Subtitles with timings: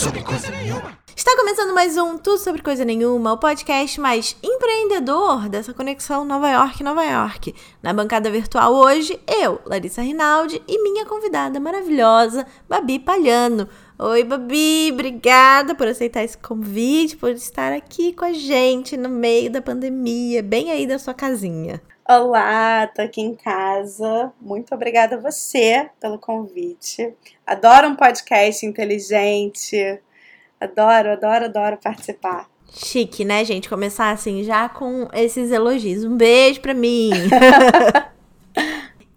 [0.00, 0.98] sobre coisa nenhuma.
[1.14, 6.48] Está começando mais um Tudo Sobre Coisa Nenhuma, o podcast mais empreendedor dessa conexão Nova
[6.48, 7.54] York-Nova York.
[7.82, 13.68] Na bancada virtual hoje, eu, Larissa Rinaldi, e minha convidada maravilhosa, Babi Palhano.
[13.98, 19.50] Oi, Babi, obrigada por aceitar esse convite, por estar aqui com a gente no meio
[19.50, 21.78] da pandemia, bem aí da sua casinha.
[22.12, 24.32] Olá, tô aqui em casa.
[24.40, 27.14] Muito obrigada a você pelo convite.
[27.46, 29.76] Adoro um podcast inteligente.
[30.60, 32.50] Adoro, adoro, adoro participar.
[32.68, 33.68] Chique, né, gente?
[33.68, 36.02] Começar assim já com esses elogios.
[36.02, 37.10] Um beijo pra mim.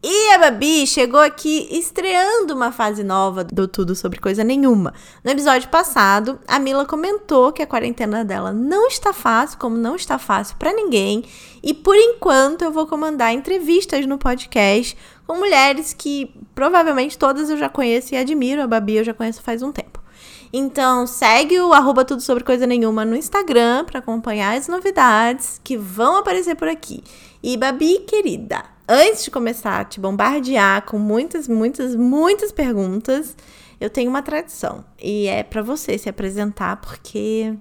[0.05, 4.93] E a Babi chegou aqui estreando uma fase nova do Tudo Sobre Coisa Nenhuma.
[5.23, 9.95] No episódio passado, a Mila comentou que a quarentena dela não está fácil, como não
[9.95, 11.23] está fácil para ninguém.
[11.63, 17.55] E por enquanto eu vou comandar entrevistas no podcast com mulheres que provavelmente todas eu
[17.55, 18.61] já conheço e admiro.
[18.61, 20.03] A Babi eu já conheço faz um tempo.
[20.51, 25.77] Então segue o arroba tudo sobre coisa nenhuma no Instagram para acompanhar as novidades que
[25.77, 27.01] vão aparecer por aqui.
[27.41, 33.35] E Babi, querida, antes de começar a te bombardear com muitas, muitas, muitas perguntas,
[33.79, 34.83] eu tenho uma tradição.
[35.01, 37.53] E é para você se apresentar, porque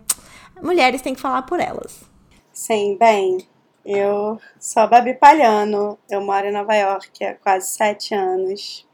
[0.63, 2.01] mulheres têm que falar por elas.
[2.53, 3.47] Sim, bem,
[3.85, 8.87] eu sou a Babi Palhano, eu moro em Nova York há quase sete anos.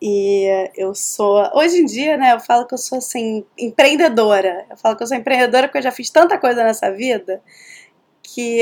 [0.00, 1.42] E eu sou.
[1.54, 4.66] Hoje em dia, né, eu falo que eu sou assim, empreendedora.
[4.68, 7.42] Eu falo que eu sou empreendedora porque eu já fiz tanta coisa nessa vida
[8.22, 8.60] que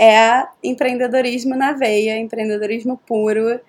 [0.00, 3.60] é empreendedorismo na veia, empreendedorismo puro.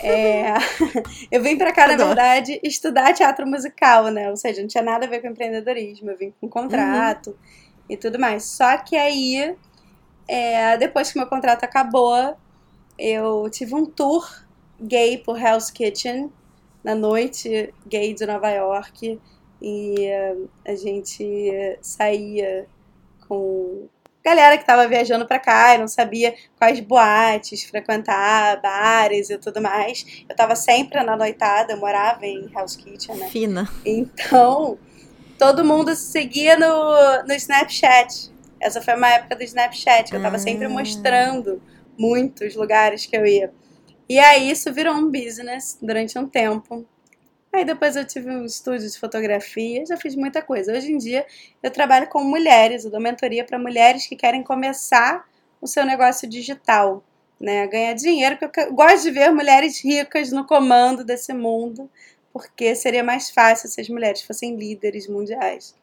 [0.00, 0.54] É...
[1.30, 4.28] eu vim para cá, na verdade, estudar teatro musical, né?
[4.30, 6.10] Ou seja, não tinha nada a ver com empreendedorismo.
[6.10, 7.36] Eu vim com contrato uhum.
[7.88, 8.42] e tudo mais.
[8.44, 9.54] Só que aí,
[10.26, 12.36] é, depois que meu contrato acabou,
[12.98, 14.28] eu tive um tour
[14.80, 16.32] gay por Hell's Kitchen,
[16.82, 19.20] na noite gay de Nova York.
[19.62, 19.94] E
[20.34, 22.66] uh, a gente saía
[23.28, 23.88] com
[24.24, 29.60] galera que tava viajando para cá e não sabia quais boates frequentar, bares e tudo
[29.60, 30.24] mais.
[30.28, 33.28] Eu tava sempre na noitada, eu morava em House Kitchen, né?
[33.28, 33.68] Fina.
[33.84, 34.78] Então,
[35.38, 38.32] todo mundo seguia no, no Snapchat.
[38.58, 40.70] Essa foi uma época do Snapchat, eu tava sempre ah.
[40.70, 41.60] mostrando
[41.98, 43.52] muitos lugares que eu ia.
[44.08, 46.86] E aí isso virou um business durante um tempo.
[47.54, 50.72] Aí depois eu tive um estúdio de fotografia, já fiz muita coisa.
[50.72, 51.24] Hoje em dia
[51.62, 55.24] eu trabalho com mulheres, eu dou mentoria para mulheres que querem começar
[55.60, 57.04] o seu negócio digital,
[57.40, 57.64] né?
[57.68, 61.88] Ganhar dinheiro, porque eu gosto de ver mulheres ricas no comando desse mundo,
[62.32, 65.76] porque seria mais fácil se as mulheres fossem líderes mundiais.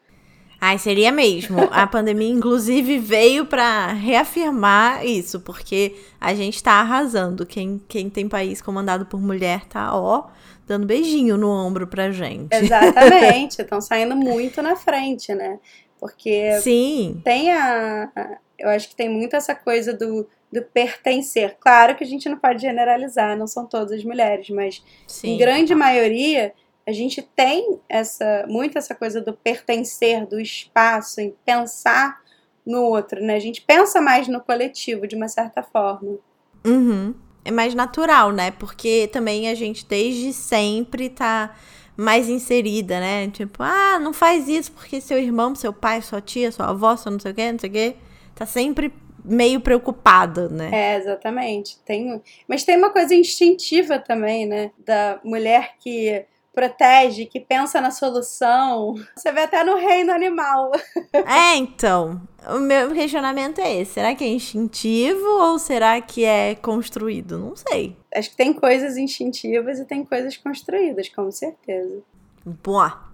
[0.64, 1.58] Ai, seria mesmo.
[1.72, 7.44] A pandemia, inclusive, veio para reafirmar isso, porque a gente tá arrasando.
[7.44, 10.28] Quem, quem tem país comandado por mulher tá, ó,
[10.66, 12.54] dando beijinho no ombro pra gente.
[12.54, 15.58] Exatamente, estão saindo muito na frente, né?
[15.98, 17.20] Porque Sim.
[17.24, 21.56] tem a, a, Eu acho que tem muito essa coisa do, do pertencer.
[21.60, 25.34] Claro que a gente não pode generalizar, não são todas as mulheres, mas Sim.
[25.34, 26.52] em grande maioria
[26.84, 32.20] a gente tem essa muito essa coisa do pertencer, do espaço, em pensar
[32.66, 33.36] no outro, né?
[33.36, 36.18] A gente pensa mais no coletivo, de uma certa forma.
[36.64, 37.14] Uhum
[37.44, 38.50] é mais natural, né?
[38.52, 41.54] Porque também a gente desde sempre tá
[41.96, 43.28] mais inserida, né?
[43.28, 47.12] Tipo, ah, não faz isso porque seu irmão, seu pai, sua tia, sua avó, sua
[47.12, 47.96] não sei o quê, não sei o quê,
[48.34, 48.92] tá sempre
[49.24, 50.70] meio preocupada, né?
[50.72, 51.78] É, exatamente.
[51.84, 54.70] Tem, mas tem uma coisa instintiva também, né?
[54.84, 58.94] Da mulher que protege, que pensa na solução.
[59.16, 60.72] Você vê até no reino animal.
[61.26, 62.20] É, então.
[62.48, 67.38] O meu questionamento é esse: será que é instintivo ou será que é construído?
[67.38, 67.96] Não sei.
[68.14, 72.02] Acho que tem coisas instintivas e tem coisas construídas, com certeza.
[72.44, 73.12] Boa.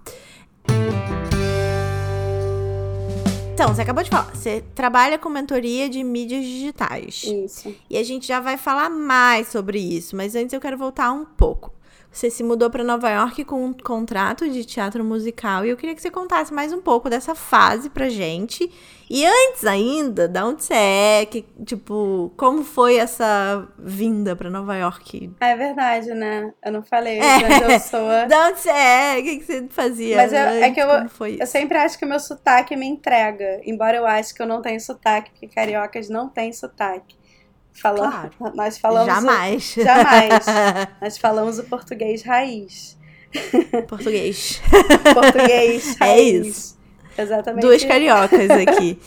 [3.53, 7.25] Então, você acabou de falar, você trabalha com mentoria de mídias digitais.
[7.25, 7.75] Isso.
[7.91, 11.25] E a gente já vai falar mais sobre isso, mas antes eu quero voltar um
[11.25, 11.72] pouco.
[12.10, 15.94] Você se mudou para Nova York com um contrato de teatro musical e eu queria
[15.94, 18.71] que você contasse mais um pouco dessa fase pra gente.
[19.10, 24.77] E antes ainda, da onde você é, que, tipo, como foi essa vinda para Nova
[24.77, 25.33] York?
[25.41, 26.53] É verdade, né?
[26.62, 27.74] Eu não falei é.
[27.74, 28.09] eu sou.
[28.28, 29.18] da onde você é?
[29.18, 30.16] O que, que você fazia?
[30.16, 30.62] Mas eu, antes?
[30.62, 30.88] é que eu,
[31.38, 33.60] eu sempre acho que o meu sotaque me entrega.
[33.65, 37.16] Embora eu ache que eu não tenho sotaque, porque cariocas não têm sotaque.
[37.80, 38.57] Falando, claro.
[38.57, 39.15] Nós falamos.
[39.15, 39.77] Jamais.
[39.77, 40.47] O, jamais.
[41.01, 42.98] nós falamos o português raiz.
[43.89, 44.60] Português.
[45.15, 46.19] português é raiz.
[46.19, 46.78] É isso.
[47.16, 47.63] Exatamente.
[47.63, 48.98] Duas cariocas aqui.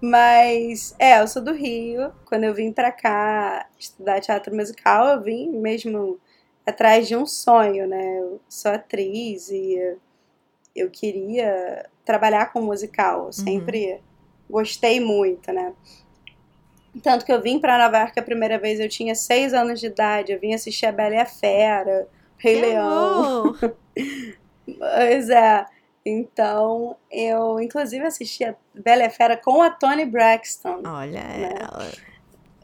[0.00, 2.10] Mas, é, eu sou do Rio.
[2.24, 6.18] Quando eu vim pra cá estudar teatro musical, eu vim mesmo
[6.66, 8.18] atrás de um sonho, né?
[8.18, 9.96] Eu sou atriz e
[10.74, 13.26] eu queria trabalhar com musical.
[13.26, 14.00] Eu sempre
[14.50, 15.72] gostei muito, né?
[17.00, 19.86] Tanto que eu vim para Nova York a primeira vez, eu tinha seis anos de
[19.86, 22.06] idade, eu vim assistir a Bela e a Fera,
[22.36, 23.56] Rei Que Leão.
[24.64, 25.66] Pois é.
[26.04, 30.82] Então, eu inclusive assisti a Bela e a Fera com a Toni Braxton.
[30.84, 31.90] Olha ela.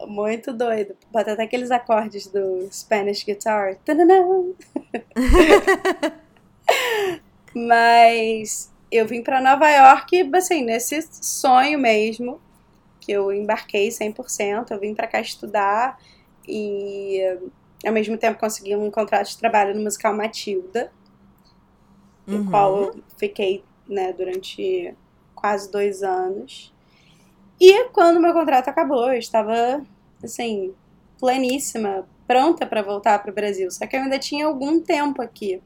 [0.07, 0.95] Muito doido.
[1.11, 3.77] Bota até aqueles acordes do Spanish Guitar.
[7.53, 12.39] Mas eu vim para Nova York, assim, nesse sonho mesmo,
[13.09, 14.69] que eu embarquei 100%.
[14.69, 15.97] Eu vim para cá estudar
[16.47, 17.19] e,
[17.83, 20.91] ao mesmo tempo, consegui um contrato de trabalho no musical Matilda,
[22.27, 22.45] no Uhum.
[22.51, 24.93] qual eu fiquei né, durante
[25.33, 26.71] quase dois anos.
[27.59, 29.83] E quando meu contrato acabou, eu estava,
[30.23, 30.71] assim,
[31.19, 33.71] pleníssima, pronta para voltar para o Brasil.
[33.71, 35.59] Só que eu ainda tinha algum tempo aqui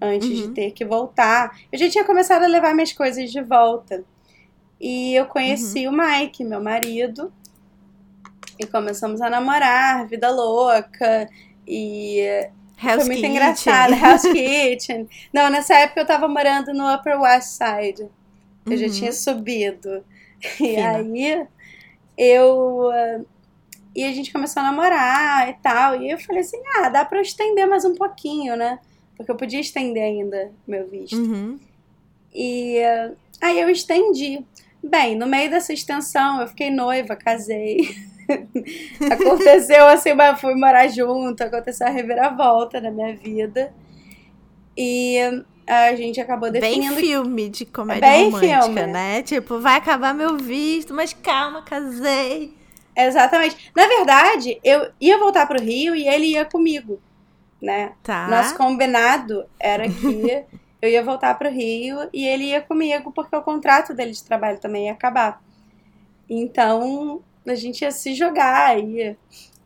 [0.00, 0.54] antes de Uhum.
[0.54, 1.58] ter que voltar.
[1.72, 4.04] Eu já tinha começado a levar minhas coisas de volta.
[4.86, 7.32] E eu conheci o Mike, meu marido,
[8.60, 11.26] e começamos a namorar, vida louca.
[11.66, 12.18] E
[12.76, 13.30] Hell's foi muito Kitchen.
[13.30, 13.94] engraçado.
[13.98, 15.08] House Kitchen.
[15.32, 18.06] Não, nessa época eu tava morando no Upper West Side.
[18.66, 18.92] Eu já Uhum.
[18.92, 20.04] tinha subido.
[20.44, 20.90] E Fina.
[20.98, 21.46] aí
[22.18, 22.90] eu.
[23.96, 26.02] E a gente começou a namorar e tal.
[26.02, 28.78] E eu falei assim: ah, dá pra eu estender mais um pouquinho, né?
[29.16, 31.16] Porque eu podia estender ainda meu visto.
[31.16, 31.58] Uhum.
[32.34, 34.44] E ah, aí eu estendi.
[34.90, 37.88] Bem, no meio dessa extensão eu fiquei noiva, casei.
[39.10, 43.72] aconteceu assim, mas fui morar junto, aconteceu a reviravolta na minha vida.
[44.76, 45.18] E
[45.66, 48.86] a gente acabou Bem definindo filme de comédia Bem romântica, filme.
[48.86, 49.22] né?
[49.22, 52.54] Tipo, vai acabar meu visto, mas calma, casei.
[52.96, 53.70] Exatamente.
[53.74, 57.00] Na verdade, eu ia voltar pro Rio e ele ia comigo,
[57.60, 57.92] né?
[58.02, 58.28] Tá.
[58.28, 60.44] Nosso combinado era que
[60.84, 64.58] eu ia voltar pro Rio e ele ia comigo porque o contrato dele de trabalho
[64.58, 65.42] também ia acabar.
[66.28, 69.16] Então, a gente ia se jogar aí.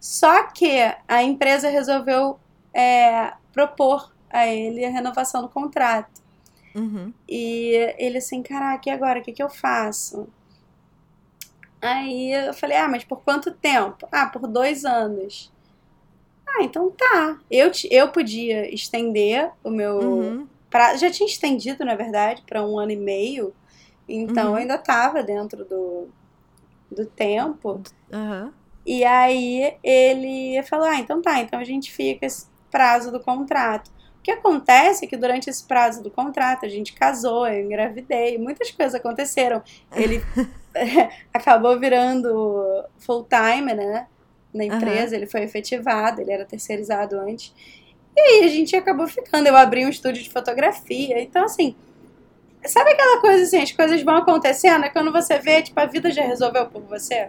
[0.01, 2.39] Só que a empresa resolveu
[2.73, 6.23] é, propor a ele a renovação do contrato.
[6.75, 7.13] Uhum.
[7.29, 9.19] E ele assim, caraca, e agora?
[9.19, 10.29] O que, que eu faço?
[11.81, 14.07] Aí eu falei, ah, mas por quanto tempo?
[14.13, 15.53] Ah, por dois anos.
[16.47, 17.39] Ah, então tá.
[17.51, 20.49] Eu, eu podia estender o meu Uhum.
[20.71, 21.01] Prazo.
[21.01, 23.55] Já tinha estendido, na verdade, para um ano e meio.
[24.09, 24.57] Então Uhum.
[24.57, 26.09] ainda tava dentro do,
[26.91, 27.83] do tempo.
[28.13, 28.53] Aham.
[28.87, 33.89] E aí ele falou: Ah, então tá, então a gente fica esse prazo do contrato.
[34.19, 38.37] O que acontece é que durante esse prazo do contrato a gente casou, eu engravidei,
[38.39, 39.63] muitas coisas aconteceram.
[39.95, 40.27] Ele
[41.33, 44.09] acabou virando full time, né?
[44.53, 47.55] Na empresa, ele foi efetivado, ele era terceirizado antes.
[48.17, 49.47] E aí a gente acabou ficando.
[49.47, 51.21] Eu abri um estúdio de fotografia.
[51.23, 51.75] Então, assim,
[52.65, 56.11] sabe aquela coisa assim, as coisas vão acontecendo, é quando você vê, tipo, a vida
[56.11, 57.29] já resolveu por você?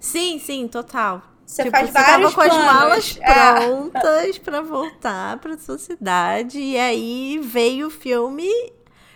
[0.00, 1.22] Sim, sim, total.
[1.44, 2.66] Você tipo, faz você tava vários com as planos.
[2.66, 3.54] malas É.
[3.66, 6.58] prontas pra voltar pra sua cidade.
[6.58, 8.48] E aí veio o filme,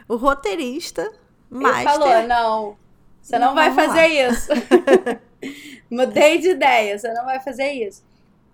[0.09, 1.03] o roteirista,
[1.51, 1.85] Ele Master.
[1.85, 2.77] falou, não,
[3.21, 4.49] você não, Não vai vai fazer isso.
[5.91, 8.03] Mudei de ideia, você não vai fazer isso.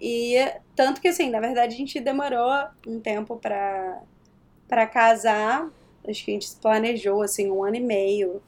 [0.01, 0.37] E
[0.75, 2.53] tanto que assim, na verdade a gente demorou
[2.87, 4.03] um tempo pra,
[4.69, 5.69] pra casar.
[6.09, 8.41] Acho que a gente planejou assim um ano e meio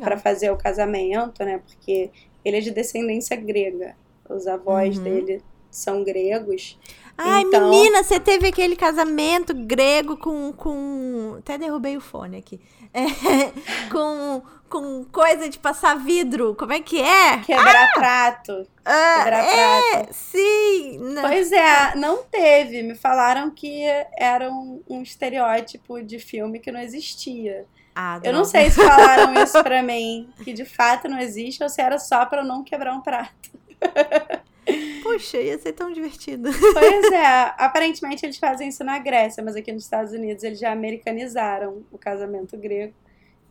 [0.00, 1.58] pra fazer o casamento, né?
[1.66, 2.10] Porque
[2.44, 3.96] ele é de descendência grega.
[4.28, 5.04] Os avós Uhum.
[5.04, 6.78] dele são gregos.
[7.16, 10.52] Ai, Então- menina, você teve aquele casamento grego com.
[10.52, 11.34] com...
[11.38, 12.60] Até derrubei o fone aqui.
[12.94, 16.54] É, com, com coisa de passar vidro.
[16.54, 17.38] Como é que é?
[17.38, 18.66] Quebrar prato.
[18.84, 20.12] Ah, Quebrar é, prato.
[20.12, 20.98] sim.
[20.98, 21.22] Não.
[21.22, 22.82] Pois é, não teve.
[22.82, 23.82] Me falaram que
[24.16, 27.66] era um, um estereótipo de filme que não existia.
[27.94, 31.68] Ah, Eu não sei se falaram isso pra mim, que de fato não existe, ou
[31.68, 33.50] se era só pra eu não quebrar um prato.
[35.02, 36.50] Puxa, ia ser tão divertido.
[36.74, 40.70] Pois é, aparentemente eles fazem isso na Grécia, mas aqui nos Estados Unidos eles já
[40.70, 42.92] americanizaram o casamento grego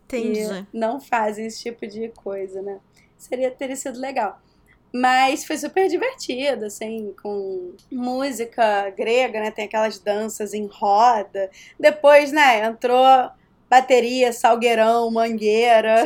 [0.08, 0.40] Entendi.
[0.40, 2.80] e não fazem esse tipo de coisa, né?
[3.16, 4.40] Seria teria sido legal.
[4.92, 9.50] Mas foi super divertido, assim, com música grega, né?
[9.50, 11.50] Tem aquelas danças em roda.
[11.78, 13.04] Depois, né, entrou
[13.68, 16.02] bateria, salgueirão, mangueira.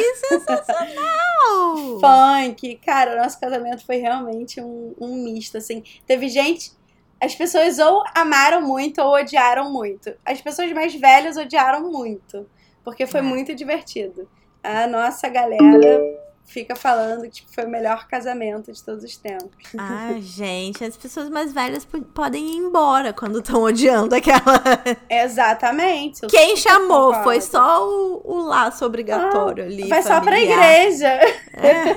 [1.48, 2.00] Oh!
[2.02, 2.76] funk.
[2.84, 5.82] Cara, o nosso casamento foi realmente um, um misto, assim.
[6.06, 6.72] Teve gente.
[7.20, 10.12] As pessoas ou amaram muito ou odiaram muito.
[10.24, 12.48] As pessoas mais velhas odiaram muito.
[12.84, 13.22] Porque foi É.
[13.22, 14.28] muito divertido.
[14.62, 16.00] A nossa galera
[16.44, 19.50] fica falando que tipo, foi o melhor casamento de todos os tempos.
[19.78, 24.62] Ah, gente, as pessoas mais velhas podem ir embora quando estão odiando aquela.
[25.08, 26.26] Exatamente.
[26.26, 27.24] Quem chamou concordo.
[27.24, 29.88] foi só o, o laço obrigatório ah, ali.
[29.88, 30.02] Foi familiar.
[30.02, 31.08] só pra igreja.
[31.54, 31.96] É.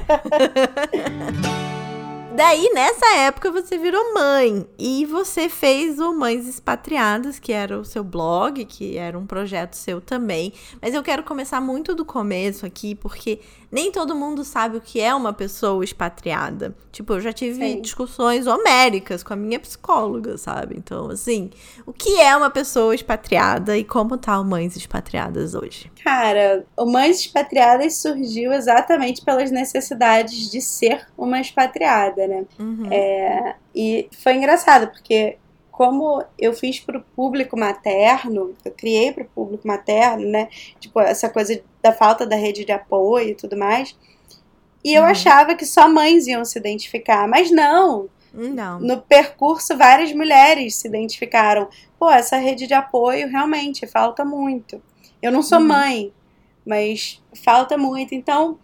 [2.36, 7.86] Daí, nessa época, você virou mãe e você fez o Mães Expatriadas, que era o
[7.86, 10.51] seu blog, que era um projeto seu também.
[10.82, 13.39] Mas eu quero começar muito do começo aqui, porque
[13.72, 16.75] nem todo mundo sabe o que é uma pessoa expatriada.
[16.91, 17.81] Tipo, eu já tive Sim.
[17.81, 20.75] discussões homéricas com a minha psicóloga, sabe?
[20.77, 21.50] Então, assim,
[21.86, 25.91] o que é uma pessoa expatriada e como tá o Mães Expatriadas hoje?
[26.03, 32.45] Cara, o Mães Expatriadas surgiu exatamente pelas necessidades de ser uma expatriada, né?
[32.60, 32.88] Uhum.
[32.91, 35.38] É, e foi engraçado, porque
[35.75, 40.48] como eu fiz para o público materno, eu criei para o público materno, né?
[40.79, 43.96] Tipo, essa coisa da falta da rede de apoio e tudo mais.
[44.84, 45.10] E eu uhum.
[45.10, 48.10] achava que só mães iam se identificar, mas não.
[48.34, 48.80] Não.
[48.80, 51.70] No percurso, várias mulheres se identificaram.
[52.00, 54.82] Pô, essa rede de apoio realmente falta muito.
[55.22, 55.68] Eu não sou uhum.
[55.68, 56.13] mãe,
[56.65, 58.15] mas falta muito.
[58.15, 58.58] Então,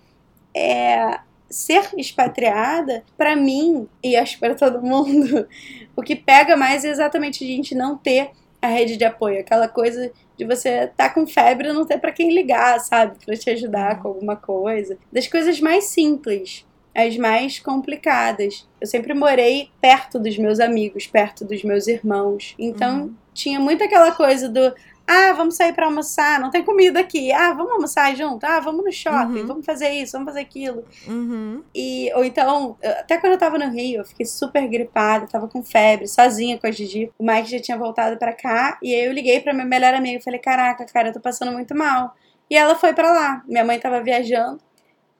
[0.51, 5.47] é, ser expatriada, para mim, e acho para todo mundo,
[5.95, 9.67] o que pega mais é exatamente a gente não ter a rede de apoio, aquela
[9.67, 13.49] coisa de você tá com febre e não ter para quem ligar, sabe, para te
[13.49, 14.97] ajudar com alguma coisa.
[15.11, 18.67] Das coisas mais simples as mais complicadas.
[18.79, 22.53] Eu sempre morei perto dos meus amigos, perto dos meus irmãos.
[22.59, 23.15] Então, uhum.
[23.33, 24.73] tinha muito aquela coisa do
[25.13, 27.33] ah, vamos sair para almoçar, não tem comida aqui.
[27.33, 28.45] Ah, vamos almoçar junto.
[28.45, 29.47] Ah, vamos no shopping, uhum.
[29.47, 30.85] vamos fazer isso, vamos fazer aquilo.
[31.05, 31.61] Uhum.
[31.75, 35.61] E, ou então, até quando eu tava no Rio, eu fiquei super gripada, tava com
[35.61, 37.11] febre, sozinha com a Gigi.
[37.19, 40.17] O Mike já tinha voltado para cá, e aí eu liguei pra minha melhor amiga
[40.17, 42.15] e falei: Caraca, cara, eu tô passando muito mal.
[42.49, 43.43] E ela foi para lá.
[43.45, 44.61] Minha mãe tava viajando,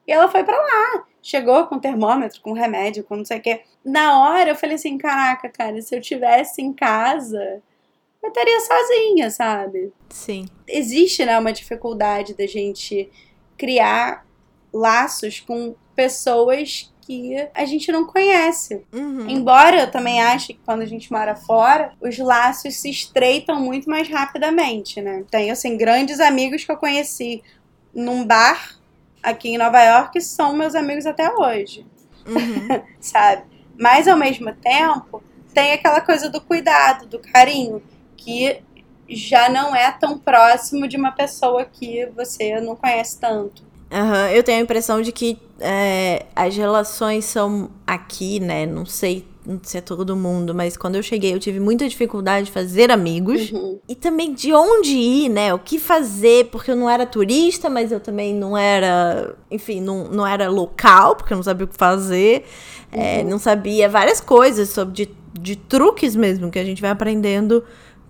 [0.06, 1.04] e ela foi para lá.
[1.22, 3.60] Chegou com termômetro, com remédio, com não sei o quê.
[3.84, 7.62] Na hora eu falei assim: Caraca, cara, se eu tivesse em casa
[8.22, 9.92] eu estaria sozinha, sabe?
[10.08, 10.46] Sim.
[10.68, 13.10] Existe, né, uma dificuldade da gente
[13.58, 14.24] criar
[14.72, 18.84] laços com pessoas que a gente não conhece.
[18.92, 19.28] Uhum.
[19.28, 23.90] Embora eu também ache que quando a gente mora fora, os laços se estreitam muito
[23.90, 25.24] mais rapidamente, né?
[25.30, 27.42] Tenho, assim, grandes amigos que eu conheci
[27.92, 28.78] num bar
[29.22, 31.84] aqui em Nova York são meus amigos até hoje.
[32.26, 32.82] Uhum.
[33.00, 33.44] Sabe?
[33.78, 37.82] Mas ao mesmo tempo, tem aquela coisa do cuidado, do carinho
[38.24, 38.62] que
[39.08, 43.62] já não é tão próximo de uma pessoa que você não conhece tanto.
[43.90, 48.64] Uhum, eu tenho a impressão de que é, as relações são aqui, né?
[48.64, 49.26] Não sei
[49.62, 53.50] se é todo mundo, mas quando eu cheguei eu tive muita dificuldade de fazer amigos.
[53.50, 53.78] Uhum.
[53.86, 55.52] E também de onde ir, né?
[55.52, 60.04] O que fazer, porque eu não era turista, mas eu também não era, enfim, não,
[60.04, 62.46] não era local, porque eu não sabia o que fazer.
[62.90, 63.02] É, uhum.
[63.02, 67.62] É, não sabia várias coisas sobre de, de truques mesmo que a gente vai aprendendo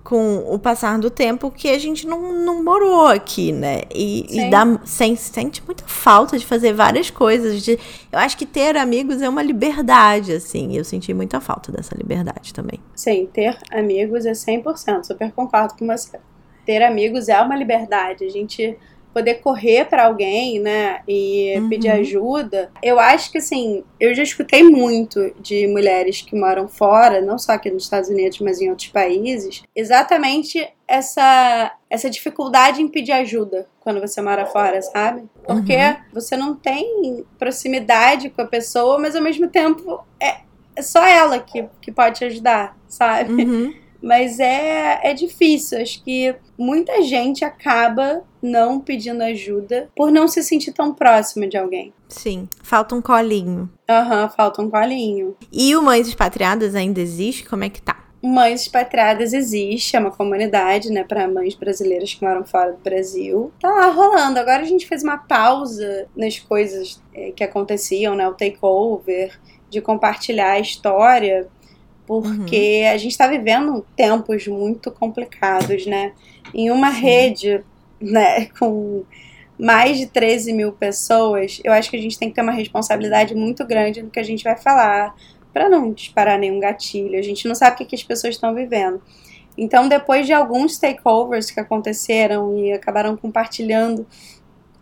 [0.03, 3.83] com o passar do tempo que a gente não, não morou aqui, né?
[3.95, 7.63] E, e dá, sem, sente muita falta de fazer várias coisas.
[7.63, 7.79] De,
[8.11, 10.77] eu acho que ter amigos é uma liberdade, assim.
[10.77, 12.81] Eu senti muita falta dessa liberdade também.
[12.95, 15.05] Sim, ter amigos é 100%.
[15.05, 16.19] Super concordo com você.
[16.67, 18.25] Ter amigos é uma liberdade.
[18.25, 18.77] A gente
[19.13, 21.69] poder correr para alguém, né, e uhum.
[21.69, 22.71] pedir ajuda.
[22.83, 27.53] Eu acho que assim, eu já escutei muito de mulheres que moram fora, não só
[27.53, 33.67] aqui nos Estados Unidos, mas em outros países, exatamente essa essa dificuldade em pedir ajuda
[33.81, 35.25] quando você mora fora, sabe?
[35.45, 35.97] Porque uhum.
[36.13, 40.37] você não tem proximidade com a pessoa, mas ao mesmo tempo é,
[40.75, 43.45] é só ela que, que pode te ajudar, sabe?
[43.45, 43.75] Uhum.
[44.03, 45.81] Mas é, é difícil.
[45.81, 51.57] Acho que muita gente acaba não pedindo ajuda por não se sentir tão próxima de
[51.57, 51.93] alguém.
[52.09, 53.71] Sim, falta um colinho.
[53.89, 55.37] Aham, uhum, falta um colinho.
[55.53, 57.45] E o Mães Expatriadas ainda existe?
[57.45, 58.03] Como é que tá?
[58.23, 63.53] Mães Expatriadas existe, é uma comunidade, né, para mães brasileiras que moram fora do Brasil.
[63.61, 64.39] Tá lá rolando.
[64.39, 69.81] Agora a gente fez uma pausa nas coisas é, que aconteciam, né, o takeover, de
[69.81, 71.49] compartilhar a história
[72.07, 72.93] porque uhum.
[72.93, 76.13] a gente está vivendo tempos muito complicados, né?
[76.53, 77.01] Em uma Sim.
[77.01, 77.65] rede,
[78.03, 79.05] né, com
[79.59, 83.35] mais de 13 mil pessoas, eu acho que a gente tem que ter uma responsabilidade
[83.35, 85.15] muito grande no que a gente vai falar,
[85.53, 87.19] para não disparar nenhum gatilho.
[87.19, 89.01] A gente não sabe o que, que as pessoas estão vivendo.
[89.57, 94.07] Então, depois de alguns takeovers que aconteceram e acabaram compartilhando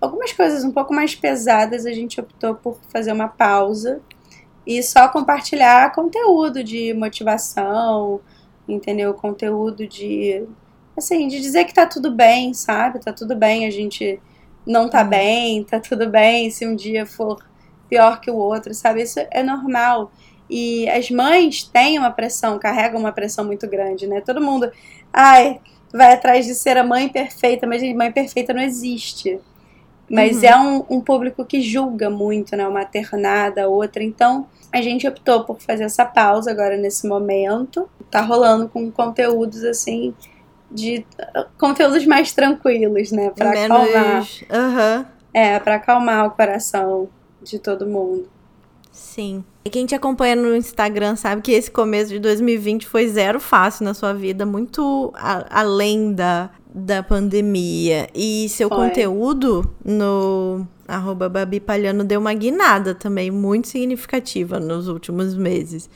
[0.01, 4.01] algumas coisas um pouco mais pesadas, a gente optou por fazer uma pausa
[4.67, 8.21] e só compartilhar conteúdo de motivação,
[8.69, 9.13] entendeu?
[9.13, 10.47] Conteúdo de
[10.97, 12.99] assim, de dizer que tá tudo bem, sabe?
[13.01, 14.21] Tá tudo bem, a gente
[14.67, 17.43] não tá bem, tá tudo bem se um dia for
[17.89, 19.03] pior que o outro, sabe?
[19.03, 20.13] Isso é normal.
[20.49, 24.21] E as mães têm uma pressão, carregam uma pressão muito grande, né?
[24.21, 24.71] Todo mundo,
[25.13, 25.61] ai,
[25.93, 29.39] vai atrás de ser a mãe perfeita, mas a mãe perfeita não existe.
[30.09, 30.45] Mas uhum.
[30.45, 32.65] é um, um, público que julga muito, né?
[32.65, 34.03] Uma maternada, outra.
[34.03, 37.89] Então, a gente optou por fazer essa pausa agora nesse momento.
[38.11, 40.13] Tá rolando com conteúdos assim
[40.71, 41.05] de
[41.59, 43.89] conteúdos mais tranquilos, né, para Menos...
[43.89, 44.23] acalmar.
[44.51, 45.05] Uhum.
[45.33, 47.09] É, para acalmar o coração
[47.43, 48.29] de todo mundo.
[48.93, 49.45] Sim.
[49.65, 53.85] E quem te acompanha no Instagram sabe que esse começo de 2020 foi zero fácil
[53.85, 58.09] na sua vida, muito a, além da, da pandemia.
[58.15, 58.79] E seu foi.
[58.79, 65.89] conteúdo no arroba Babi Palhano deu uma guinada também muito significativa nos últimos meses.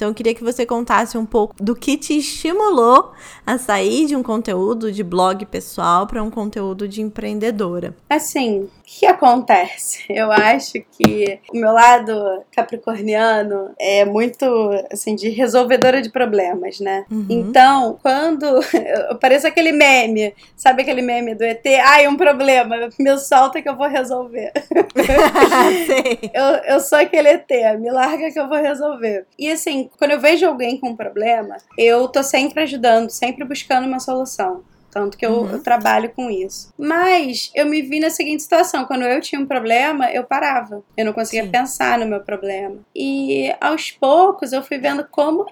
[0.00, 3.12] Então eu queria que você contasse um pouco do que te estimulou
[3.44, 7.94] a sair de um conteúdo de blog pessoal para um conteúdo de empreendedora.
[8.08, 8.66] Assim,
[8.98, 10.04] que acontece?
[10.10, 14.44] Eu acho que o meu lado capricorniano é muito
[14.90, 17.04] assim de resolvedora de problemas, né?
[17.10, 17.26] Uhum.
[17.30, 18.46] Então, quando
[19.08, 21.64] aparece aquele meme, sabe aquele meme do ET?
[21.84, 24.52] Ai, um problema, me solta que eu vou resolver.
[26.34, 29.26] eu, eu sou aquele ET, me larga que eu vou resolver.
[29.38, 33.86] E assim, quando eu vejo alguém com um problema, eu tô sempre ajudando, sempre buscando
[33.86, 34.62] uma solução.
[34.90, 35.50] Tanto que eu, uhum.
[35.50, 36.72] eu, trabalho com isso.
[36.76, 40.82] Mas eu me vi na seguinte situação: quando eu tinha um problema, eu parava.
[40.96, 41.50] Eu não conseguia Sim.
[41.50, 42.78] pensar no meu problema.
[42.94, 45.46] E aos poucos eu fui vendo como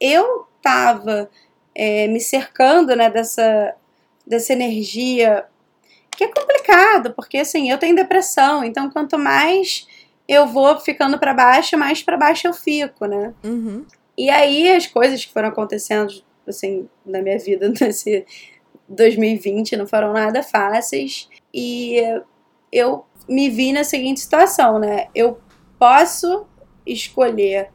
[0.00, 1.30] eu tava
[1.74, 3.74] é, me cercando né, dessa,
[4.26, 5.44] dessa energia.
[6.16, 9.86] Que é complicado, porque assim, eu tenho depressão, então quanto mais
[10.28, 13.32] eu vou ficando para baixo, mais para baixo eu fico, né?
[13.42, 13.86] Uhum.
[14.18, 16.12] E aí as coisas que foram acontecendo,
[16.46, 18.26] assim, na minha vida nesse
[18.90, 21.28] 2020 não foram nada fáceis.
[21.54, 21.96] E
[22.72, 25.06] eu me vi na seguinte situação, né?
[25.14, 25.38] Eu
[25.78, 26.46] posso
[26.84, 27.70] escolher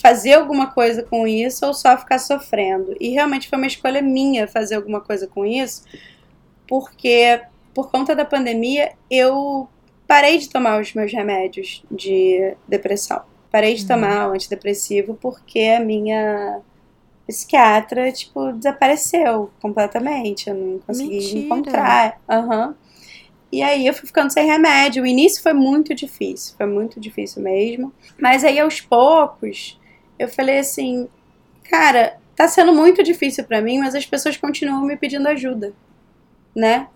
[0.00, 2.96] fazer alguma coisa com isso ou só ficar sofrendo.
[3.00, 5.84] E realmente foi uma escolha minha fazer alguma coisa com isso,
[6.66, 7.42] porque
[7.74, 9.68] por conta da pandemia eu
[10.06, 13.22] parei de tomar os meus remédios de depressão.
[13.50, 13.88] Parei de uhum.
[13.88, 16.60] tomar o antidepressivo porque a minha
[17.32, 20.48] psiquiatra, tipo, desapareceu completamente.
[20.48, 21.38] Eu não consegui Mentira.
[21.40, 22.20] encontrar.
[22.28, 22.74] Uhum.
[23.50, 25.02] E aí eu fui ficando sem remédio.
[25.02, 27.92] O início foi muito difícil, foi muito difícil mesmo.
[28.18, 29.78] Mas aí aos poucos
[30.18, 31.08] eu falei assim,
[31.68, 35.74] cara, tá sendo muito difícil para mim, mas as pessoas continuam me pedindo ajuda,
[36.54, 36.88] né?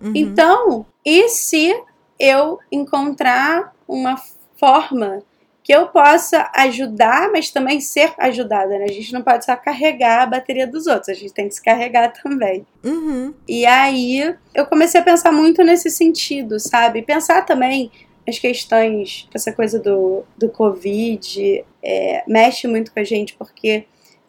[0.00, 0.12] Uhum.
[0.14, 1.74] Então, e se
[2.18, 4.16] eu encontrar uma
[4.58, 5.22] forma
[5.62, 8.84] que eu possa ajudar, mas também ser ajudada, né?
[8.84, 11.62] A gente não pode só carregar a bateria dos outros, a gente tem que se
[11.62, 12.66] carregar também.
[12.82, 13.32] Uhum.
[13.46, 17.02] E aí eu comecei a pensar muito nesse sentido, sabe?
[17.02, 17.90] Pensar também
[18.26, 23.84] as questões, essa coisa do, do Covid, é, mexe muito com a gente, porque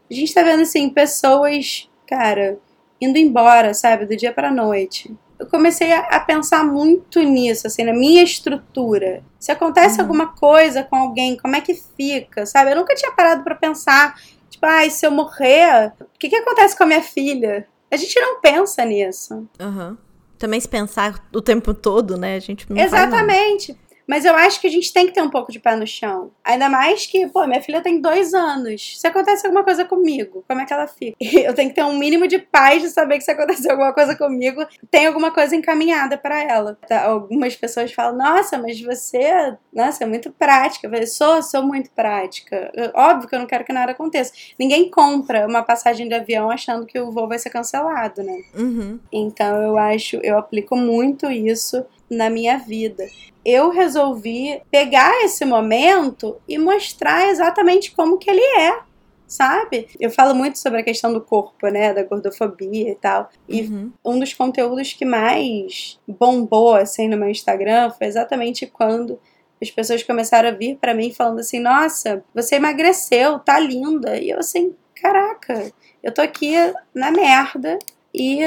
[0.10, 2.58] a gente tá vendo, assim, pessoas, cara,
[3.02, 4.06] indo embora, sabe?
[4.06, 9.24] Do dia pra noite eu comecei a, a, pensar muito nisso, assim, na minha estrutura.
[9.39, 10.02] Se acontece uhum.
[10.02, 12.72] alguma coisa com alguém, como é que fica, sabe?
[12.72, 14.15] Eu nunca tinha parado para pensar,
[14.50, 17.67] tipo, ai, ah, se eu morrer, o que, que acontece com a minha filha?
[17.91, 19.48] A gente não pensa nisso.
[19.60, 19.98] Uhum.
[20.38, 22.36] Também se pensar o tempo todo, né?
[22.36, 23.78] A gente não Exatamente.
[24.08, 26.32] Mas eu acho que a gente tem que ter um pouco de pé no chão.
[26.44, 29.00] Ainda mais que, pô, minha filha tem dois anos.
[29.00, 31.16] Se acontece alguma coisa comigo, como é que ela fica?
[31.22, 34.16] Eu tenho que ter um mínimo de paz de saber que se acontecer alguma coisa
[34.16, 36.78] comigo, tem alguma coisa encaminhada para ela.
[36.88, 40.88] Tá, algumas pessoas falam, nossa, mas você, nossa, é muito prática.
[40.88, 42.72] Eu falei, sou, sou muito prática.
[42.94, 44.34] Óbvio que eu não quero que nada aconteça.
[44.60, 48.42] Ninguém compra uma passagem de avião achando que o voo vai ser cancelado, né?
[48.56, 49.00] Uhum.
[49.12, 53.04] Então eu acho, eu aplico muito isso na minha vida.
[53.46, 58.80] Eu resolvi pegar esse momento e mostrar exatamente como que ele é,
[59.28, 59.88] sabe?
[60.00, 63.30] Eu falo muito sobre a questão do corpo, né, da gordofobia e tal.
[63.48, 63.92] E uhum.
[64.06, 69.20] um dos conteúdos que mais bombou assim no meu Instagram foi exatamente quando
[69.62, 74.18] as pessoas começaram a vir para mim falando assim: "Nossa, você emagreceu, tá linda".
[74.18, 76.54] E eu assim, caraca, eu tô aqui
[76.94, 77.80] na merda
[78.14, 78.40] e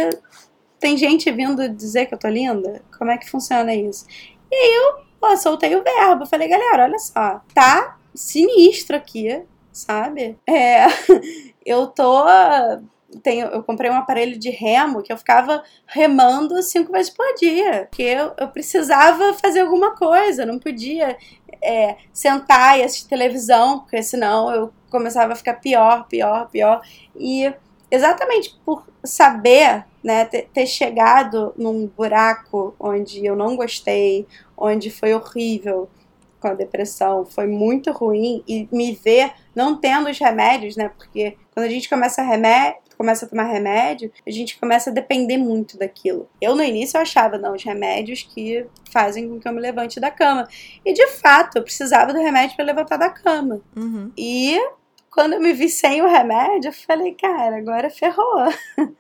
[0.79, 2.83] tem gente vindo dizer que eu tô linda?
[2.99, 4.07] Como é que funciona isso?
[4.57, 6.25] E aí eu soltei o verbo.
[6.25, 10.39] Falei, galera, olha só, tá sinistro aqui, sabe?
[10.47, 10.87] É,
[11.65, 12.25] eu tô.
[13.23, 17.87] Tenho, eu comprei um aparelho de remo que eu ficava remando cinco vezes por dia.
[17.91, 21.17] Porque eu, eu precisava fazer alguma coisa, não podia
[21.63, 26.81] é, sentar e assistir televisão, porque senão eu começava a ficar pior, pior, pior.
[27.15, 27.53] E
[27.91, 35.15] exatamente por saber, né, ter, ter, chegado num buraco onde eu não gostei, onde foi
[35.15, 35.89] horrível,
[36.41, 40.91] com a depressão foi muito ruim e me ver não tendo os remédios, né?
[40.97, 44.93] Porque quando a gente começa a remédio, começa a tomar remédio, a gente começa a
[44.93, 46.29] depender muito daquilo.
[46.41, 50.01] Eu no início eu achava, não, os remédios que fazem com que eu me levante
[50.01, 50.49] da cama.
[50.85, 53.61] E de fato, eu precisava do remédio para levantar da cama.
[53.77, 54.11] Uhum.
[54.17, 54.59] E
[55.11, 58.49] quando eu me vi sem o remédio, eu falei, cara, agora ferrou.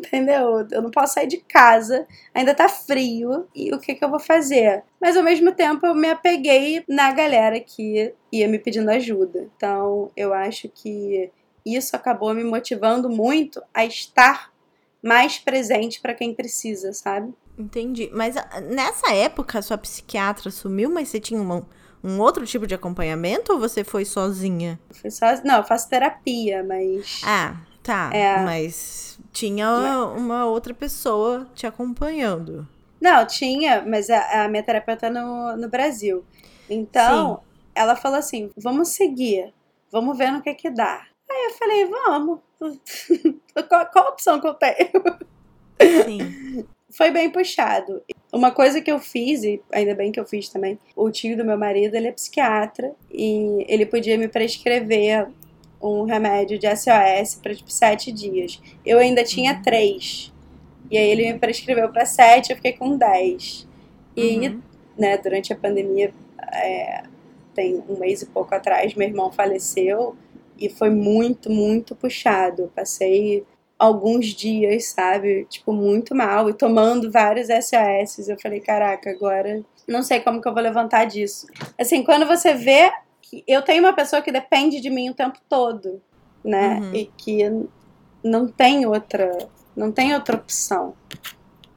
[0.00, 0.66] Entendeu?
[0.70, 4.18] Eu não posso sair de casa, ainda tá frio, e o que, que eu vou
[4.18, 4.82] fazer?
[4.98, 9.46] Mas ao mesmo tempo eu me apeguei na galera que ia me pedindo ajuda.
[9.56, 11.30] Então eu acho que
[11.64, 14.50] isso acabou me motivando muito a estar
[15.02, 17.32] mais presente para quem precisa, sabe?
[17.58, 18.10] Entendi.
[18.12, 21.66] Mas ah, nessa época sua psiquiatra sumiu, mas você tinha uma,
[22.02, 24.80] um outro tipo de acompanhamento ou você foi sozinha?
[24.90, 27.20] Fui só, não, eu faço terapia, mas.
[27.24, 28.10] Ah, tá.
[28.14, 28.42] É.
[28.42, 29.68] Mas tinha
[30.16, 32.66] uma outra pessoa te acompanhando.
[33.00, 36.24] Não, tinha, mas a, a minha terapeuta é no, no Brasil.
[36.68, 37.42] Então, Sim.
[37.74, 39.52] ela falou assim: vamos seguir,
[39.90, 41.06] vamos ver no que que dá.
[41.30, 42.40] Aí eu falei, vamos.
[43.68, 44.90] qual, qual a opção que eu tenho?
[46.04, 46.66] Sim.
[46.92, 48.02] Foi bem puxado.
[48.32, 51.44] Uma coisa que eu fiz, e ainda bem que eu fiz também, o tio do
[51.44, 55.28] meu marido, ele é psiquiatra e ele podia me prescrever
[55.80, 58.60] um remédio de SOS para tipo sete dias.
[58.84, 60.32] Eu ainda tinha três.
[60.90, 63.66] E aí ele me prescreveu para sete, eu fiquei com dez.
[64.16, 64.60] E Uhum.
[64.98, 66.12] né, durante a pandemia,
[66.52, 67.04] é,
[67.54, 70.16] tem um mês e pouco atrás, meu irmão faleceu
[70.58, 72.62] e foi muito, muito puxado.
[72.62, 73.44] Eu passei
[73.78, 78.28] alguns dias, sabe, tipo, muito mal e tomando vários SOS.
[78.28, 81.46] Eu falei, caraca, agora não sei como que eu vou levantar disso.
[81.78, 82.92] Assim, quando você vê
[83.30, 86.02] que eu tenho uma pessoa que depende de mim o tempo todo,
[86.44, 86.94] né, Uhum.
[86.94, 87.66] e que
[88.24, 90.94] não tem outra, não tem outra opção.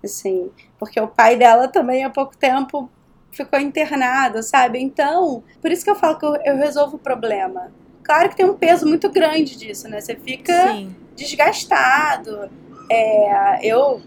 [0.03, 2.89] Assim, porque o pai dela também há pouco tempo
[3.31, 4.79] ficou internado, sabe?
[4.79, 7.71] Então, por isso que eu falo que eu, eu resolvo o problema.
[8.03, 10.01] Claro que tem um peso muito grande disso, né?
[10.01, 10.95] Você fica Sim.
[11.15, 12.49] desgastado.
[12.89, 14.01] É, eu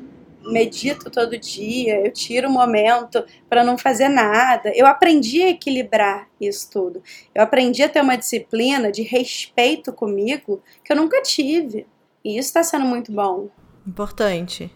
[0.47, 4.73] medito todo dia, eu tiro um momento para não fazer nada.
[4.75, 7.03] Eu aprendi a equilibrar isso tudo.
[7.35, 11.87] Eu aprendi a ter uma disciplina de respeito comigo que eu nunca tive.
[12.25, 13.49] E isso está sendo muito bom.
[13.87, 14.71] Importante.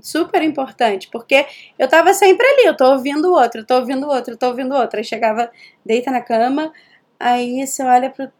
[0.00, 1.46] Super importante, porque
[1.78, 4.38] eu tava sempre ali, eu tô ouvindo o outro, eu tô ouvindo o outro, eu
[4.38, 4.98] tô ouvindo o outro.
[4.98, 5.50] Aí chegava,
[5.84, 6.72] deita na cama,
[7.20, 8.30] aí você olha pro,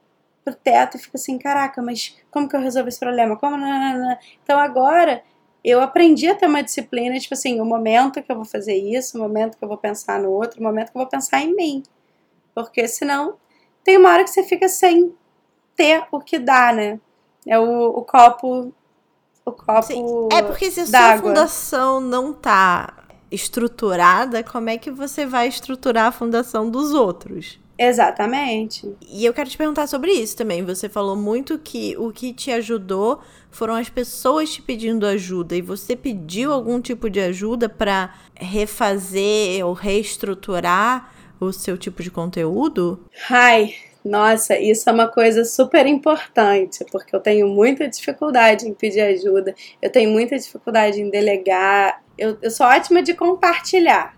[0.45, 3.37] pro teto e fica assim, caraca, mas como que eu resolvo esse problema?
[3.37, 3.57] Como?
[4.42, 5.23] Então agora
[5.64, 9.16] eu aprendi a ter uma disciplina, tipo assim, o momento que eu vou fazer isso,
[9.16, 11.55] o momento que eu vou pensar no outro, o momento que eu vou pensar em
[11.55, 11.83] mim.
[12.55, 13.37] Porque senão
[13.85, 15.14] tem uma hora que você fica sem
[15.77, 17.01] ter o que dar, né?
[17.46, 18.72] É o, o copo.
[19.44, 19.83] O copo.
[19.83, 20.05] Sim.
[20.33, 26.07] É porque se a sua fundação não tá estruturada, como é que você vai estruturar
[26.07, 27.59] a fundação dos outros?
[27.85, 28.95] Exatamente.
[29.11, 30.64] E eu quero te perguntar sobre isso também.
[30.64, 35.61] Você falou muito que o que te ajudou foram as pessoas te pedindo ajuda e
[35.61, 43.01] você pediu algum tipo de ajuda para refazer ou reestruturar o seu tipo de conteúdo?
[43.29, 49.01] Ai, nossa, isso é uma coisa super importante, porque eu tenho muita dificuldade em pedir
[49.01, 54.16] ajuda, eu tenho muita dificuldade em delegar, eu, eu sou ótima de compartilhar,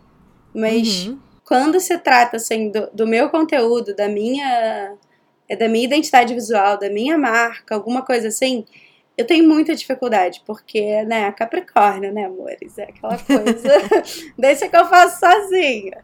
[0.55, 1.19] mas Uhum.
[1.45, 4.95] Quando se trata assim do, do meu conteúdo, da minha
[5.59, 8.65] da minha identidade visual, da minha marca, alguma coisa assim,
[9.17, 12.77] eu tenho muita dificuldade, porque, né, Capricórnio, né, amores?
[12.79, 13.69] É aquela coisa,
[14.39, 15.99] deixa que eu faço sozinha.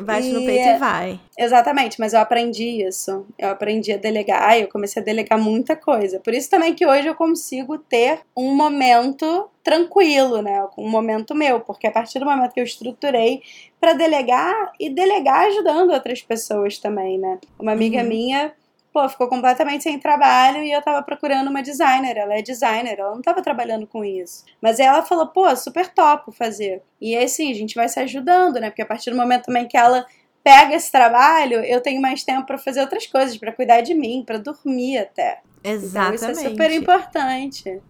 [0.00, 1.20] Bate no E- peito e vai.
[1.36, 3.26] Exatamente, mas eu aprendi isso.
[3.36, 6.20] Eu aprendi a delegar e eu comecei a delegar muita coisa.
[6.20, 10.64] Por isso também que hoje eu consigo ter um momento tranquilo, né?
[10.78, 13.42] Um momento meu, porque a partir do momento que eu estruturei
[13.80, 17.38] para delegar e delegar ajudando outras pessoas também, né?
[17.58, 18.08] Uma amiga Uhum.
[18.08, 18.52] minha,
[18.94, 22.16] pô, ficou completamente sem trabalho e eu tava procurando uma designer.
[22.16, 24.44] Ela é designer, ela não tava trabalhando com isso.
[24.62, 26.80] Mas ela falou, pô, super top fazer.
[27.00, 28.70] E aí sim, a gente vai se ajudando, né?
[28.70, 30.06] Porque a partir do momento também que ela
[30.44, 34.22] pega esse trabalho, eu tenho mais tempo para fazer outras coisas, para cuidar de mim,
[34.24, 35.40] para dormir até.
[35.64, 36.22] Exatamente.
[36.22, 37.82] Então isso é super importante.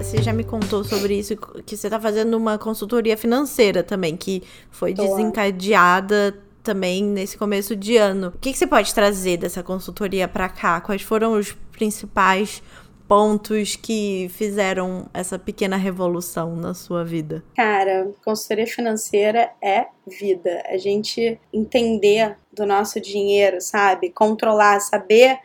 [0.00, 4.42] Você já me contou sobre isso, que você tá fazendo uma consultoria financeira também, que
[4.70, 5.02] foi Tô.
[5.02, 8.28] desencadeada também nesse começo de ano.
[8.28, 10.78] O que, que você pode trazer dessa consultoria pra cá?
[10.82, 12.62] Quais foram os principais
[13.08, 17.42] pontos que fizeram essa pequena revolução na sua vida?
[17.56, 20.62] Cara, consultoria financeira é vida.
[20.66, 24.10] A gente entender do nosso dinheiro, sabe?
[24.10, 25.38] Controlar, saber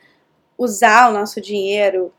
[0.57, 2.12] usar o nosso dinheiro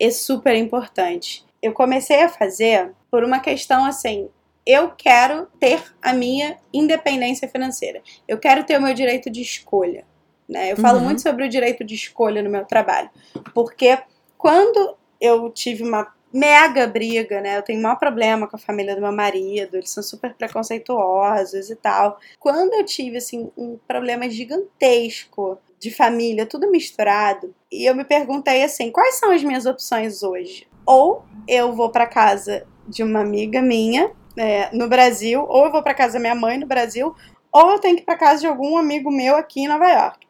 [0.00, 1.44] é super importante.
[1.60, 4.30] Eu comecei a fazer por uma questão assim,
[4.66, 8.02] eu quero ter a minha independência financeira.
[8.26, 10.04] Eu quero ter o meu direito de escolha.
[10.48, 10.72] Né?
[10.72, 11.04] Eu falo Uhum.
[11.04, 13.10] muito sobre o direito de escolha no meu trabalho,
[13.54, 13.98] porque
[14.38, 17.56] quando eu tive uma mega briga, né?
[17.56, 21.76] Eu tenho maior problema com a família do meu marido, eles são super preconceituosos e
[21.76, 22.18] tal.
[22.38, 28.62] Quando eu tive assim um problema gigantesco de família, tudo misturado, e eu me perguntei
[28.62, 30.66] assim, quais são as minhas opções hoje?
[30.84, 35.82] Ou eu vou para casa de uma amiga minha é, no Brasil, ou eu vou
[35.82, 37.14] para casa da minha mãe no Brasil,
[37.52, 40.26] ou eu tenho que ir para casa de algum amigo meu aqui em Nova York.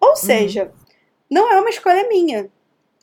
[0.00, 0.72] Ou seja,
[1.30, 2.50] não é uma escolha minha.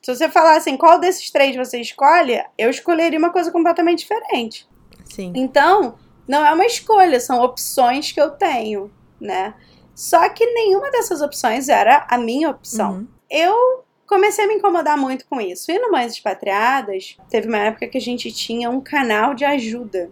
[0.01, 4.67] Se você falar assim, qual desses três você escolhe, eu escolheria uma coisa completamente diferente.
[5.05, 5.31] Sim.
[5.35, 9.53] Então, não é uma escolha, são opções que eu tenho, né?
[9.95, 12.91] Só que nenhuma dessas opções era a minha opção.
[12.91, 13.07] Uhum.
[13.29, 15.71] Eu comecei a me incomodar muito com isso.
[15.71, 20.09] E no Mães Expatriadas, teve uma época que a gente tinha um canal de ajuda.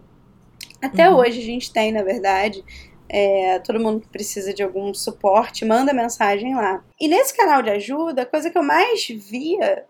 [0.80, 1.16] Até Uhum.
[1.16, 2.62] hoje a gente tem, na verdade.
[3.08, 6.84] É, todo mundo que precisa de algum suporte, manda mensagem lá.
[7.00, 9.84] E nesse canal de ajuda, a coisa que eu mais via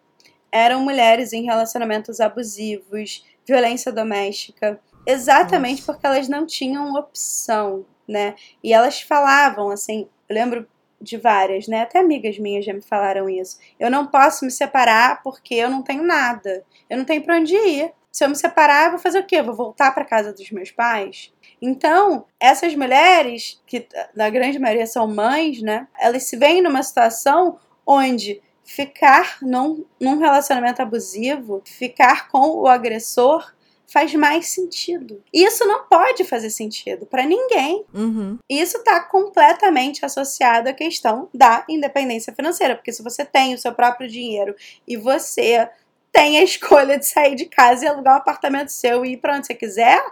[0.53, 5.92] eram mulheres em relacionamentos abusivos, violência doméstica, exatamente Nossa.
[5.92, 8.35] porque elas não tinham opção, né?
[8.62, 10.66] E elas falavam assim, eu lembro
[11.07, 11.83] de várias, né?
[11.83, 13.59] Até amigas minhas já me falaram isso.
[13.79, 16.64] Eu não posso me separar porque eu não tenho nada.
[16.90, 17.92] Eu não tenho pra onde ir.
[18.12, 19.37] Se eu me separar, eu vou fazer o quê?
[19.37, 21.33] Eu vou voltar pra casa dos meus pais?
[21.61, 25.87] Então, essas mulheres, que na grande maioria são mães, né?
[25.99, 33.55] Elas se veem numa situação onde ficar num, num relacionamento abusivo, ficar com o agressor,
[33.87, 35.22] faz mais sentido.
[35.33, 37.85] Isso não pode fazer sentido pra ninguém.
[37.94, 38.38] Uhum.
[38.51, 43.72] Isso está completamente associado à questão da independência financeira, porque se você tem o seu
[43.72, 44.55] próprio dinheiro
[44.87, 45.68] e você
[46.12, 49.37] tem a escolha de sair de casa e alugar um apartamento seu e ir para
[49.37, 50.03] onde você quiser,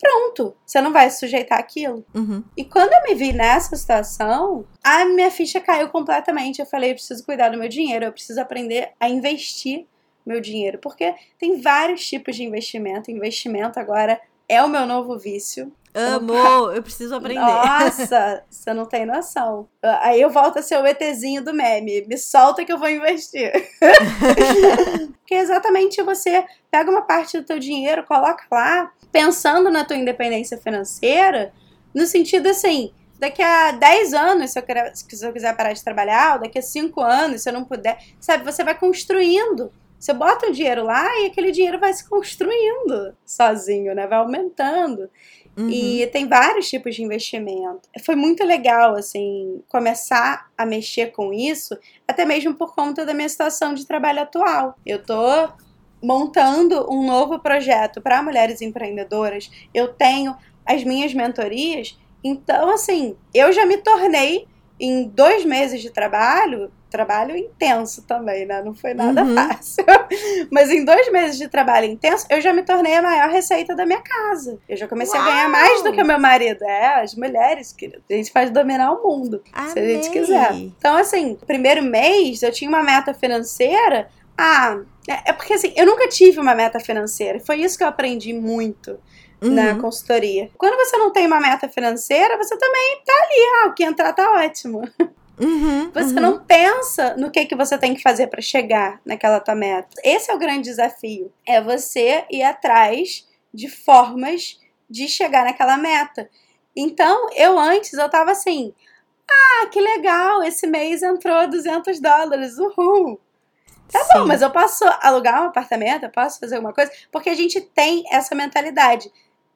[0.00, 2.04] pronto, você não vai se sujeitar àquilo.
[2.14, 2.42] Uhum.
[2.56, 6.58] E quando eu me vi nessa situação, a minha ficha caiu completamente.
[6.58, 9.86] Eu falei, eu preciso cuidar do meu dinheiro, eu preciso aprender a investir
[10.24, 13.10] meu dinheiro, porque tem vários tipos de investimento.
[13.10, 15.72] Investimento agora é o meu novo vício.
[15.92, 17.40] Amor, eu preciso aprender.
[17.40, 19.68] Nossa, você não tem noção.
[19.82, 22.06] Aí eu volto a ser o ETzinho do meme.
[22.06, 23.50] Me solta que eu vou investir.
[25.18, 30.58] Porque exatamente você pega uma parte do teu dinheiro, coloca lá, pensando na tua independência
[30.58, 31.52] financeira,
[31.92, 35.84] no sentido assim, daqui a 10 anos, se eu, querer, se eu quiser parar de
[35.84, 39.72] trabalhar, ou daqui a 5 anos, se eu não puder, sabe, você vai construindo.
[40.00, 44.06] Você bota o dinheiro lá e aquele dinheiro vai se construindo sozinho, né?
[44.06, 45.10] Vai aumentando.
[45.54, 45.68] Uhum.
[45.68, 47.86] E tem vários tipos de investimento.
[48.06, 51.76] Foi muito legal, assim, começar a mexer com isso,
[52.08, 54.74] até mesmo por conta da minha situação de trabalho atual.
[54.86, 55.50] Eu tô
[56.02, 59.50] montando um novo projeto para mulheres empreendedoras.
[59.74, 60.34] Eu tenho
[60.64, 61.98] as minhas mentorias.
[62.24, 64.46] Então, assim, eu já me tornei
[64.78, 68.62] em dois meses de trabalho, trabalho intenso também, né?
[68.62, 69.34] Não foi nada Uhum.
[69.34, 69.84] fácil.
[70.50, 73.86] Mas em dois meses de trabalho intenso, eu já me tornei a maior receita da
[73.86, 74.58] minha casa.
[74.68, 75.50] Eu já comecei a ganhar Uau!
[75.50, 76.62] mais do que o meu marido.
[76.64, 78.02] É, as mulheres, querido.
[78.10, 80.20] A gente pode dominar o mundo, se a gente Amei.
[80.20, 80.52] quiser.
[80.54, 84.08] Então, assim, primeiro mês eu tinha uma meta financeira.
[84.36, 87.38] Ah, é é porque assim, eu nunca tive uma meta financeira.
[87.40, 88.98] Foi isso que eu aprendi muito
[89.42, 89.80] na Uhum.
[89.80, 90.50] consultoria.
[90.58, 94.12] Quando você não tem uma meta financeira, você também tá ali, ah, o que entrar
[94.12, 94.82] tá ótimo.
[95.40, 95.90] Uhum.
[95.90, 96.20] Você uhum.
[96.20, 99.88] não pensa no que, que você tem que fazer para chegar naquela tua meta.
[100.04, 101.32] Esse é o grande desafio.
[101.46, 106.28] É você ir atrás de formas de chegar naquela meta.
[106.76, 108.74] Então, eu antes, eu tava assim,
[109.28, 113.18] ah, que legal, esse mês entrou 200 dólares, uhul.
[113.90, 114.28] Tá bom, Sim.
[114.28, 118.04] mas eu posso alugar um apartamento, eu posso fazer alguma coisa, porque a gente tem
[118.10, 119.10] essa mentalidade.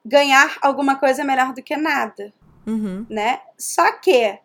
[0.05, 2.33] Ganhar alguma coisa é melhor do que nada
[2.65, 3.05] Uhum.
[3.09, 3.41] né?
[3.57, 4.39] Só que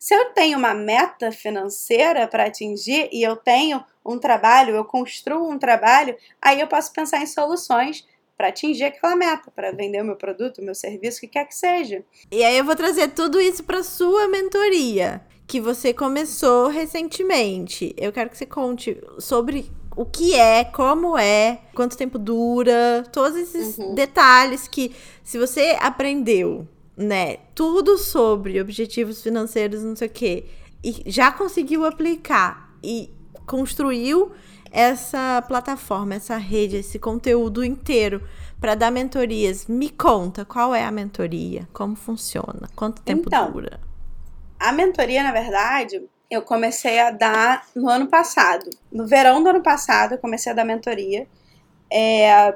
[0.00, 5.50] se eu tenho uma meta financeira para atingir e eu tenho um trabalho, eu construo
[5.50, 10.04] um trabalho, aí eu posso pensar em soluções para atingir aquela meta, para vender o
[10.06, 12.02] meu produto, o meu serviço, o que quer que seja.
[12.32, 17.94] E aí eu vou trazer tudo isso para sua mentoria, que você começou recentemente.
[17.98, 23.36] Eu quero que você conte sobre o que é, como é, quanto tempo dura, todos
[23.36, 23.94] esses Uhum.
[23.94, 26.66] detalhes que se você aprendeu,
[27.00, 30.46] né, tudo sobre objetivos financeiros, não sei o quê,
[30.84, 33.10] e já conseguiu aplicar e
[33.46, 34.32] construiu
[34.70, 38.22] essa plataforma, essa rede, esse conteúdo inteiro
[38.60, 39.66] para dar mentorias.
[39.66, 43.80] Me conta qual é a mentoria, como funciona, quanto tempo Então, dura.
[44.58, 48.70] A mentoria, na verdade, eu comecei a dar no ano passado.
[48.92, 51.26] No verão do ano passado, eu comecei a dar mentoria.
[51.92, 52.54] É,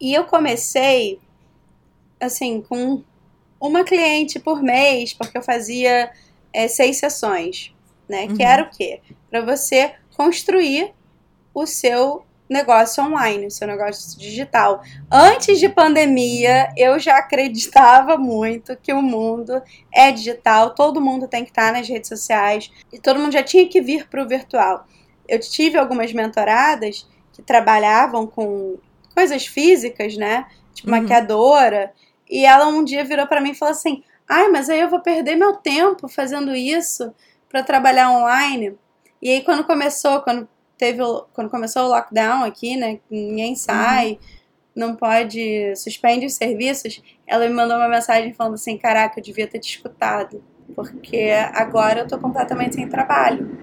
[0.00, 1.20] E eu comecei
[2.20, 3.02] assim, com
[3.60, 6.10] uma cliente por mês, porque eu fazia
[6.52, 7.74] é, seis sessões,
[8.08, 8.24] né?
[8.24, 8.36] Uhum.
[8.36, 9.00] Que era o quê?
[9.30, 10.92] Para você construir
[11.52, 14.82] o seu negócio online, o seu negócio digital.
[15.08, 19.62] Antes de pandemia, eu já acreditava muito que o mundo
[19.94, 23.68] é digital, todo mundo tem que estar nas redes sociais e todo mundo já tinha
[23.68, 24.84] que vir para o virtual.
[25.28, 28.78] Eu tive algumas mentoradas que trabalhavam com
[29.14, 30.46] coisas físicas, né?
[30.74, 31.00] Tipo uhum.
[31.00, 31.92] maquiadora,
[32.30, 35.00] e ela um dia virou para mim e falou assim: "Ai, mas aí eu vou
[35.00, 37.12] perder meu tempo fazendo isso
[37.48, 38.78] para trabalhar online".
[39.20, 41.02] E aí quando começou, quando teve
[41.34, 44.18] quando começou o lockdown aqui, né, ninguém sai, uhum.
[44.74, 49.46] não pode, suspende os serviços, ela me mandou uma mensagem falando assim: "Caraca, eu devia
[49.46, 50.42] ter te escutado,
[50.74, 53.58] porque agora eu tô completamente sem trabalho".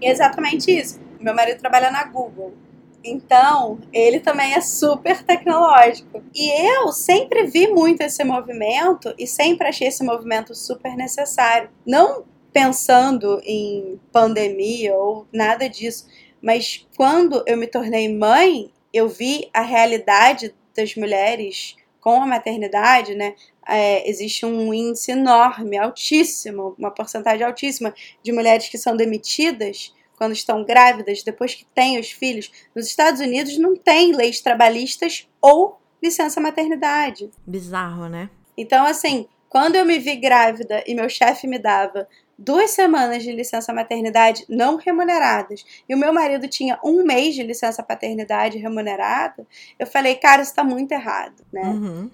[0.00, 0.98] E é exatamente isso.
[1.20, 2.54] Meu marido trabalha na Google.
[3.02, 6.22] Então, ele também é super tecnológico.
[6.34, 11.70] E eu sempre vi muito esse movimento e sempre achei esse movimento super necessário.
[11.86, 16.06] Não pensando em pandemia ou nada disso,
[16.42, 23.14] mas quando eu me tornei mãe, eu vi a realidade das mulheres com a maternidade,
[23.14, 23.34] né?
[23.68, 30.34] É, existe um índice enorme, altíssimo, uma porcentagem altíssima de mulheres que são demitidas quando
[30.34, 32.52] estão grávidas, depois que têm os filhos.
[32.76, 37.30] Nos Estados Unidos não tem leis trabalhistas ou licença maternidade.
[37.46, 38.28] Bizarro, né?
[38.54, 42.06] Então, assim, quando eu me vi grávida e meu chefe me dava
[42.38, 47.42] duas semanas de licença maternidade não remuneradas e o meu marido tinha um mês de
[47.42, 49.46] licença paternidade remunerada,
[49.78, 51.62] eu falei, cara, isso tá muito errado, né?
[51.62, 52.10] Uhum.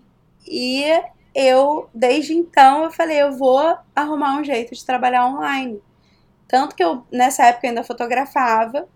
[0.46, 0.84] E
[1.34, 5.82] eu, desde então, eu falei, eu vou arrumar um jeito de trabalhar online.
[6.48, 8.88] Tanto que eu, nessa época, ainda fotografava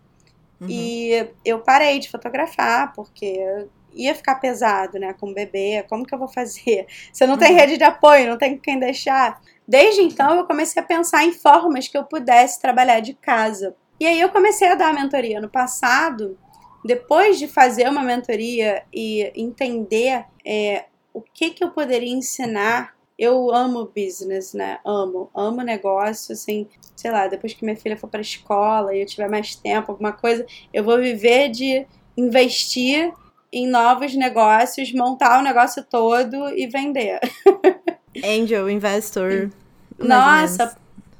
[0.60, 0.68] uhum.
[0.68, 6.14] e eu parei de fotografar porque ia ficar pesado, né, com o bebê, como que
[6.14, 6.86] eu vou fazer?
[7.12, 7.40] Você não uhum.
[7.40, 9.40] tem rede de apoio, não tem quem deixar.
[9.66, 13.74] Desde então eu comecei a pensar em formas que eu pudesse trabalhar de casa.
[13.98, 16.38] E aí eu comecei a dar mentoria no passado,
[16.84, 22.94] depois de fazer uma mentoria e entender é, o que, que eu poderia ensinar.
[23.20, 24.78] Eu amo business, né?
[24.82, 29.06] Amo, amo negócio, assim, sei lá, depois que minha filha for para escola e eu
[29.06, 33.12] tiver mais tempo, alguma coisa, eu vou viver de investir
[33.52, 37.20] em novos negócios, montar o negócio todo e vender.
[38.24, 39.50] Angel Investor.
[39.98, 40.74] Nossa,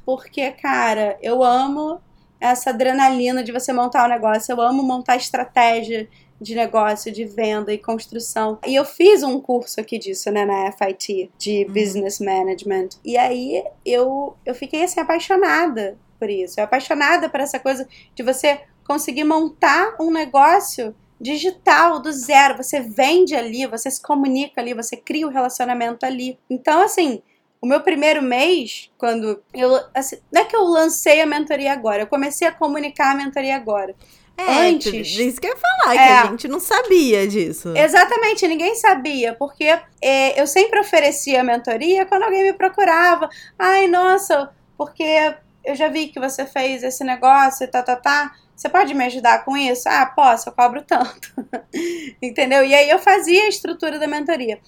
[0.07, 2.01] porque, cara, eu amo
[2.41, 4.51] essa adrenalina de você montar um negócio.
[4.53, 6.09] Eu amo montar estratégia
[6.41, 8.59] de negócio, de venda e construção.
[8.67, 11.73] E eu fiz um curso aqui disso, né, na FIT, de uhum.
[11.73, 12.91] Business Management.
[13.05, 16.59] E aí eu, eu fiquei, assim, apaixonada por isso.
[16.59, 22.57] Eu apaixonada por essa coisa de você conseguir montar um negócio digital do zero.
[22.57, 26.39] Você vende ali, você se comunica ali, você cria o um relacionamento ali.
[26.49, 27.23] Então, assim,
[27.61, 29.79] o meu primeiro mês, quando eu.
[29.95, 33.55] Assim, não é que eu lancei a mentoria agora, eu comecei a comunicar a mentoria
[33.55, 33.95] agora.
[34.41, 35.19] É, Antes.
[35.19, 37.77] Isso que eu ia falar, é, que a gente não sabia disso.
[37.77, 43.29] Exatamente, ninguém sabia, porque é, eu sempre oferecia mentoria quando alguém me procurava.
[43.59, 48.35] Ai, nossa, porque eu já vi que você fez esse negócio e tá, tá, tá.
[48.57, 49.89] Você pode me ajudar com isso?
[49.89, 51.33] Ah, posso, eu cobro tanto.
[52.21, 52.65] Entendeu?
[52.65, 54.59] E aí eu fazia a estrutura da mentoria.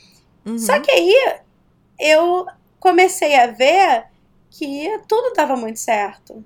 [0.46, 0.58] Uhum.
[0.58, 1.14] Só que aí
[1.98, 2.46] eu
[2.80, 4.04] comecei a ver
[4.50, 6.44] que tudo estava muito certo.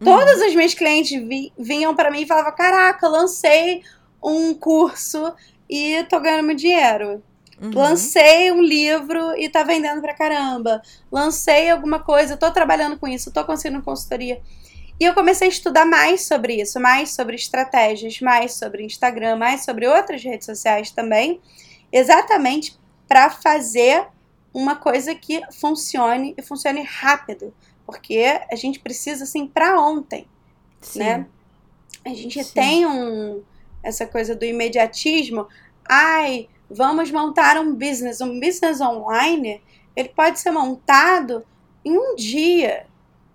[0.00, 0.04] Uhum.
[0.04, 3.82] Todas as minhas clientes vi, vinham para mim e falavam: Caraca, lancei
[4.22, 5.32] um curso
[5.68, 7.22] e tô ganhando meu dinheiro.
[7.60, 7.70] Uhum.
[7.72, 10.82] Lancei um livro e tá vendendo pra caramba.
[11.10, 14.40] Lancei alguma coisa, tô trabalhando com isso, tô conseguindo consultoria.
[14.98, 19.64] E eu comecei a estudar mais sobre isso, mais sobre estratégias, mais sobre Instagram, mais
[19.64, 21.40] sobre outras redes sociais também,
[21.92, 22.78] exatamente
[23.08, 24.06] para fazer
[24.52, 27.52] uma coisa que funcione e funcione rápido,
[27.86, 30.26] porque a gente precisa assim para ontem,
[30.80, 30.98] Sim.
[31.00, 31.26] né?
[32.04, 32.54] A gente Sim.
[32.54, 33.42] tem um
[33.82, 35.46] essa coisa do imediatismo.
[35.86, 39.62] Ai, vamos montar um business, um business online,
[39.94, 41.44] ele pode ser montado
[41.84, 42.86] em um dia.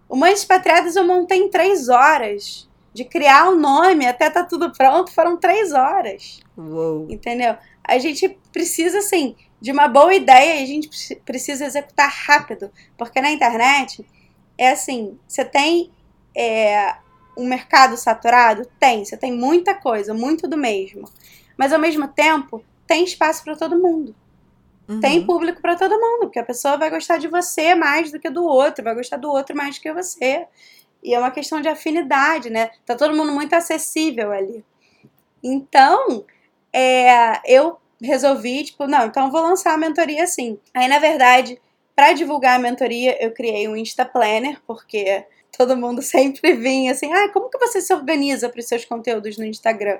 [0.07, 2.67] O Mães Expatriadas eu montei em três horas.
[2.91, 6.39] De criar o nome até tá tudo pronto, foram três horas.
[6.57, 7.05] Uou.
[7.07, 7.55] Entendeu?
[7.83, 12.71] A gente precisa, assim, de uma boa ideia e a gente precisa executar rápido.
[12.97, 14.03] Porque na internet
[14.59, 15.89] é assim: você tem
[16.35, 16.95] é,
[17.37, 18.67] um mercado saturado?
[18.77, 19.05] Tem.
[19.05, 21.09] Você tem muita coisa, muito do mesmo.
[21.57, 24.13] Mas ao mesmo tempo, tem espaço para todo mundo.
[24.87, 24.99] Uhum.
[24.99, 28.29] Tem público para todo mundo, porque a pessoa vai gostar de você mais do que
[28.29, 30.45] do outro, vai gostar do outro mais do que você.
[31.01, 32.71] E é uma questão de afinidade, né?
[32.85, 34.65] Tá todo mundo muito acessível ali.
[35.41, 36.25] Então,
[36.73, 40.57] é, eu resolvi, tipo, não, então vou lançar a mentoria assim.
[40.73, 41.61] Aí, na verdade,
[41.99, 45.25] para divulgar a mentoria, eu criei um Insta Planner, porque
[45.57, 49.37] todo mundo sempre vinha assim, ah, como que você se organiza para os seus conteúdos
[49.37, 49.99] no Instagram?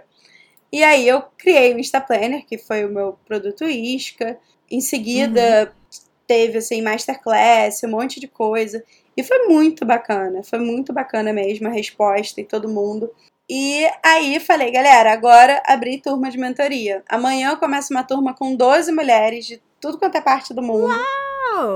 [0.72, 4.40] E aí eu criei o Insta Planner, que foi o meu produto isca.
[4.72, 6.00] Em seguida, uhum.
[6.26, 8.82] teve assim masterclass, um monte de coisa.
[9.18, 13.12] E foi muito bacana, foi muito bacana mesmo a resposta e todo mundo.
[13.50, 17.04] E aí falei, galera, agora abri turma de mentoria.
[17.10, 20.94] Amanhã eu começo uma turma com 12 mulheres de tudo quanto é parte do mundo.
[20.94, 21.29] Uau!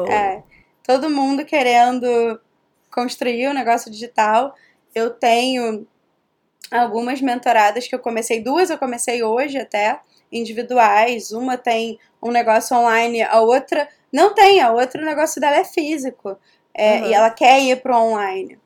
[0.09, 0.43] É,
[0.83, 2.39] todo mundo querendo
[2.91, 4.55] construir o um negócio digital.
[4.93, 5.87] Eu tenho
[6.71, 9.99] algumas mentoradas que eu comecei, duas eu comecei hoje até,
[10.31, 11.31] individuais.
[11.31, 15.63] Uma tem um negócio online, a outra não tem, a outra o negócio dela é
[15.63, 16.37] físico.
[16.73, 17.07] É, uhum.
[17.07, 18.59] E ela quer ir pro online.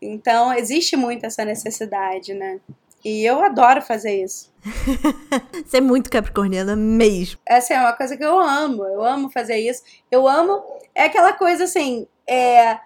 [0.00, 2.60] Então, existe muito essa necessidade, né?
[3.04, 4.52] E eu adoro fazer isso.
[5.66, 7.40] Você é muito capricorniana mesmo.
[7.44, 8.84] Essa é uma coisa que eu amo.
[8.84, 9.82] Eu amo fazer isso.
[10.10, 10.62] Eu amo.
[10.94, 12.06] É aquela coisa assim.
[12.26, 12.78] É,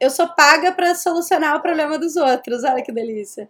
[0.00, 2.62] eu sou paga para solucionar o problema dos outros.
[2.62, 3.48] Olha que delícia.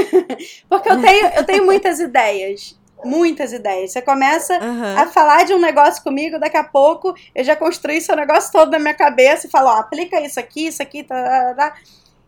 [0.68, 2.78] Porque eu tenho, eu tenho muitas ideias.
[3.04, 3.92] Muitas ideias.
[3.92, 4.98] Você começa uhum.
[4.98, 8.70] a falar de um negócio comigo, daqui a pouco eu já construí seu negócio todo
[8.70, 11.76] na minha cabeça e falo, ó, aplica isso aqui, isso aqui, tá, tá, tá.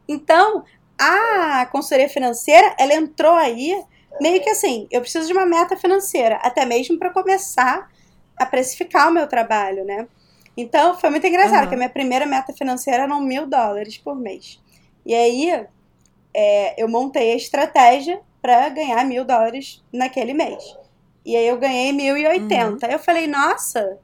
[0.09, 0.65] Então,
[0.99, 3.83] a consultoria financeira, ela entrou aí
[4.21, 7.91] meio que assim, eu preciso de uma meta financeira, até mesmo para começar
[8.37, 10.07] a precificar o meu trabalho, né?
[10.57, 11.69] Então, foi muito engraçado, uhum.
[11.69, 14.59] que a minha primeira meta financeira eram mil dólares por mês.
[15.05, 15.67] E aí,
[16.35, 20.77] é, eu montei a estratégia para ganhar mil dólares naquele mês.
[21.27, 22.87] E aí, eu ganhei mil e oitenta.
[22.87, 22.93] Uhum.
[22.93, 23.99] Eu falei, nossa,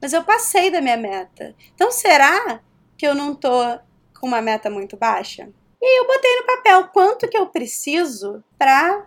[0.00, 1.54] mas eu passei da minha meta.
[1.74, 2.60] Então, será
[2.96, 3.78] que eu não tô
[4.18, 5.48] com uma meta muito baixa?
[5.84, 9.04] E aí, eu botei no papel quanto que eu preciso para,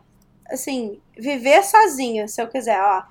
[0.47, 2.79] assim, viver sozinha, se eu quiser.
[2.79, 3.03] Ó,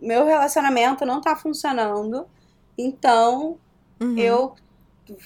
[0.00, 2.28] meu relacionamento não tá funcionando
[2.78, 3.58] então,
[4.00, 4.16] uhum.
[4.16, 4.54] eu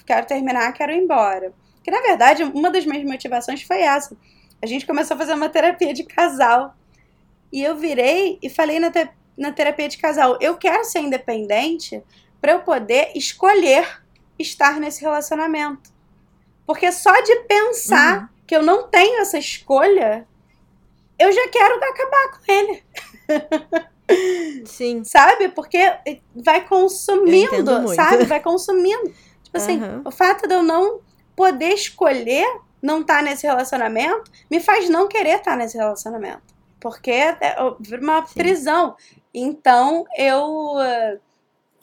[0.07, 1.53] quero terminar, quero ir embora.
[1.83, 4.17] Que na verdade, uma das minhas motivações foi essa.
[4.59, 6.75] A gente começou a fazer uma terapia de casal.
[7.51, 12.03] E eu virei e falei na, te na terapia de casal: eu quero ser independente
[12.41, 14.01] para eu poder escolher
[14.39, 15.94] estar nesse relacionamento.
[16.65, 18.27] Porque só de pensar uhum.
[18.47, 20.27] que eu não tenho essa escolha,
[21.17, 22.83] eu já quero acabar com ele.
[24.65, 25.03] Sim.
[25.03, 25.49] Sabe?
[25.49, 25.79] Porque
[26.35, 28.25] vai consumindo, sabe?
[28.25, 29.13] Vai consumindo.
[29.43, 30.01] Tipo assim, uhum.
[30.05, 30.99] o fato de eu não
[31.35, 32.45] poder escolher
[32.81, 36.43] não estar tá nesse relacionamento me faz não querer estar tá nesse relacionamento.
[36.79, 37.55] Porque é,
[37.99, 38.33] uma Sim.
[38.35, 38.95] prisão.
[39.33, 40.75] Então eu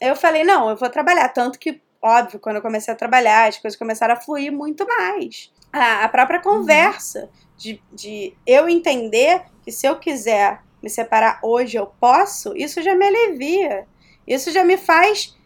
[0.01, 1.29] eu falei, não, eu vou trabalhar.
[1.29, 5.53] Tanto que, óbvio, quando eu comecei a trabalhar, as coisas começaram a fluir muito mais.
[5.73, 6.43] A, a própria uhum.
[6.43, 12.83] conversa de, de eu entender que se eu quiser me separar hoje, eu posso, isso
[12.83, 13.87] já me alivia.
[14.27, 15.37] Isso já me faz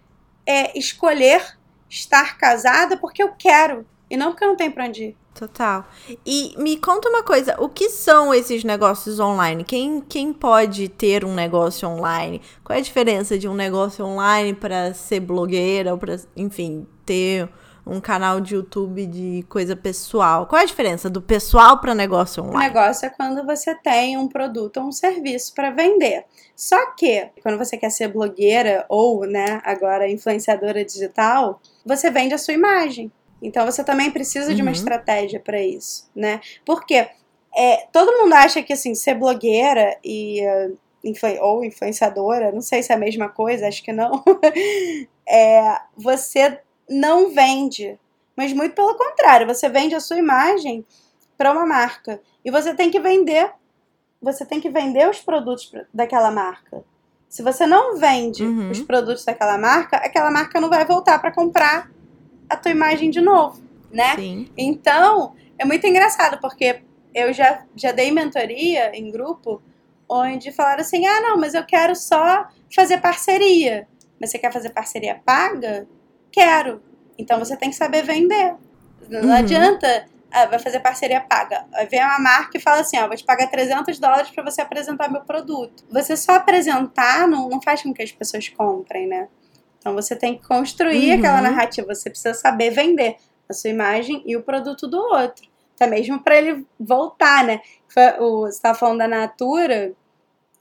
[0.47, 5.05] é, escolher estar casada porque eu quero e não porque eu não tenho pra onde
[5.05, 5.17] ir.
[5.39, 5.85] Total.
[6.25, 9.65] E me conta uma coisa, o que são esses negócios online?
[9.65, 12.41] Quem, quem pode ter um negócio online?
[12.65, 17.51] Qual é a diferença de um negócio online para ser blogueira ou para, enfim, ter
[17.87, 20.47] um canal de YouTube de coisa pessoal.
[20.47, 22.57] Qual é a diferença do pessoal para negócio online?
[22.57, 26.25] O negócio é quando você tem um produto ou um serviço para vender.
[26.57, 32.39] Só que quando você quer ser blogueira ou, né, agora influenciadora digital, você vende a
[32.39, 33.13] sua imagem.
[33.41, 34.55] Então você também precisa uhum.
[34.55, 34.77] de uma uhum.
[34.77, 36.41] estratégia para isso, né?
[36.65, 37.09] Porque
[37.55, 40.79] é, todo mundo acha que assim ser blogueira e uh,
[41.41, 44.25] ou influenciadora, não sei se é a mesma coisa, acho que não.
[45.29, 47.99] é, você não vende.
[48.37, 50.85] Mas muito pelo contrário, você vende a sua imagem
[51.39, 52.21] para uma marca.
[52.45, 53.51] E você tem que vender.
[54.21, 56.83] Você tem que vender os produtos daquela marca.
[57.29, 58.71] Se você não vende uhum.
[58.71, 61.91] os produtos daquela marca, aquela marca não vai voltar para comprar
[62.49, 64.17] a tua imagem de novo, né?
[64.17, 64.49] Sim.
[64.57, 66.83] Então, é muito engraçado, porque
[67.15, 69.63] eu já, já dei mentoria em grupo
[70.09, 73.89] onde falaram assim: ah, não, mas eu quero só fazer parceria.
[74.21, 75.87] Mas você quer fazer parceria paga?
[76.37, 76.83] quero.
[77.19, 78.55] Então você tem que saber vender.
[79.09, 79.33] Não uhum.
[79.33, 81.65] adianta, ah, vai fazer parceria paga.
[81.91, 85.11] Vem uma marca e fala assim: ó, vou te pagar 300 dólares para você apresentar
[85.11, 85.85] meu produto.
[85.91, 89.29] Você só apresentar não, não faz com que as pessoas comprem, né?
[89.87, 91.19] Então você tem que construir uhum.
[91.21, 93.15] aquela narrativa, você precisa saber vender
[93.49, 95.47] a sua imagem e o produto do outro.
[95.77, 97.61] Até mesmo para ele voltar, né?
[97.87, 99.93] você estava falando da Natura,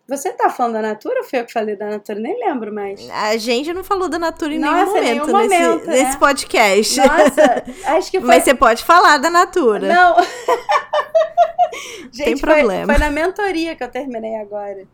[0.07, 2.19] você tá falando da Natura ou foi eu que falei da Natura?
[2.19, 3.09] Nem lembro mais.
[3.09, 6.03] A gente não falou da Natura em Nossa, nenhum momento, nenhum momento nesse, né?
[6.03, 6.97] nesse podcast.
[6.99, 7.63] Nossa,
[7.97, 8.27] acho que foi...
[8.27, 9.87] Mas você pode falar da Natura.
[9.87, 10.17] Não.
[12.13, 12.85] gente, Tem problema.
[12.85, 14.85] Foi, foi na mentoria que eu terminei agora.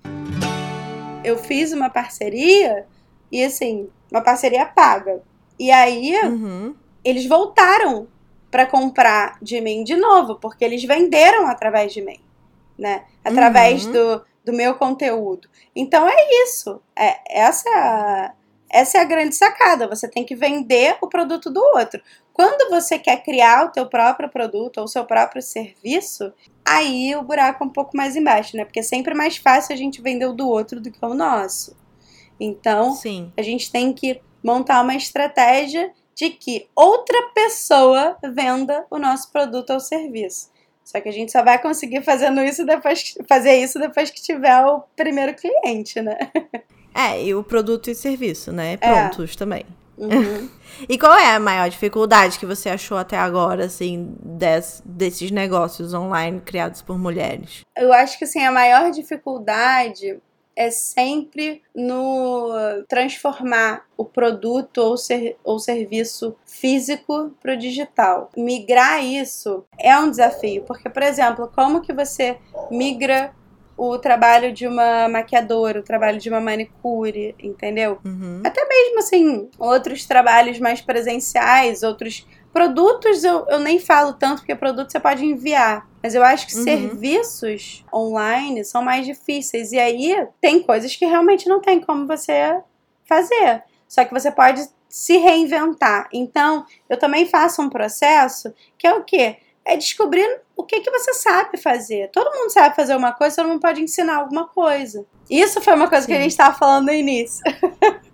[1.22, 2.86] eu fiz uma parceria
[3.30, 5.22] e assim, uma parceria paga.
[5.58, 6.76] E aí Uhum.
[7.04, 8.08] eles voltaram
[8.52, 12.20] para comprar de mim de novo, porque eles venderam através de mim,
[12.78, 13.06] né?
[13.24, 13.92] Através Uhum.
[13.94, 15.48] do, do meu conteúdo.
[15.76, 16.82] Então é isso.
[16.96, 18.32] É, essa, é a-
[18.70, 19.88] essa é a grande sacada.
[19.88, 22.02] Você tem que vender o produto do outro.
[22.34, 26.34] Quando você quer criar o teu próprio produto ou o seu próprio serviço,
[26.66, 28.66] aí o buraco é um pouco mais embaixo, né?
[28.66, 31.76] Porque é sempre mais fácil a gente vender o do outro do que o nosso.
[32.44, 33.32] Então, Sim.
[33.38, 39.72] a gente tem que montar uma estratégia de que outra pessoa venda o nosso produto
[39.74, 40.50] ou serviço.
[40.84, 44.66] Só que a gente só vai conseguir fazendo isso depois fazer isso depois que tiver
[44.66, 46.18] o primeiro cliente, né?
[46.94, 48.76] É, e o produto e serviço, né?
[48.78, 49.64] Prontos também.
[49.98, 50.50] Uhum.
[50.90, 55.94] E qual é a maior dificuldade que você achou até agora, assim, des- desses negócios
[55.94, 57.62] online criados por mulheres?
[57.78, 60.20] Eu acho que assim, a maior dificuldade
[60.56, 62.50] é sempre no
[62.88, 68.30] transformar o produto ou, ser, ou serviço físico para o digital.
[68.36, 72.38] Migrar isso é um desafio, porque, por exemplo, como que você
[72.70, 73.34] migra
[73.78, 77.98] o trabalho de uma maquiadora, o trabalho de uma manicure, entendeu?
[78.06, 78.42] Uhum.
[78.68, 84.92] mesmo assim, outros trabalhos mais presenciais, outros produtos eu, eu nem falo tanto, porque produto
[84.92, 85.88] você pode enviar.
[86.04, 86.64] Mas eu acho que Uhum.
[86.64, 89.72] serviços online são mais difíceis.
[89.72, 92.60] E aí tem coisas que realmente não tem como você
[93.06, 93.64] fazer.
[93.88, 96.10] Só que você pode se reinventar.
[96.12, 99.38] Então, eu também faço um processo que é o quê?
[99.64, 102.10] É descobrir o que, que você sabe fazer.
[102.12, 105.06] Todo mundo sabe fazer uma coisa, todo mundo pode ensinar alguma coisa.
[105.30, 106.22] Isso foi uma coisa que a Sim.
[106.24, 107.44] gente estava falando no início.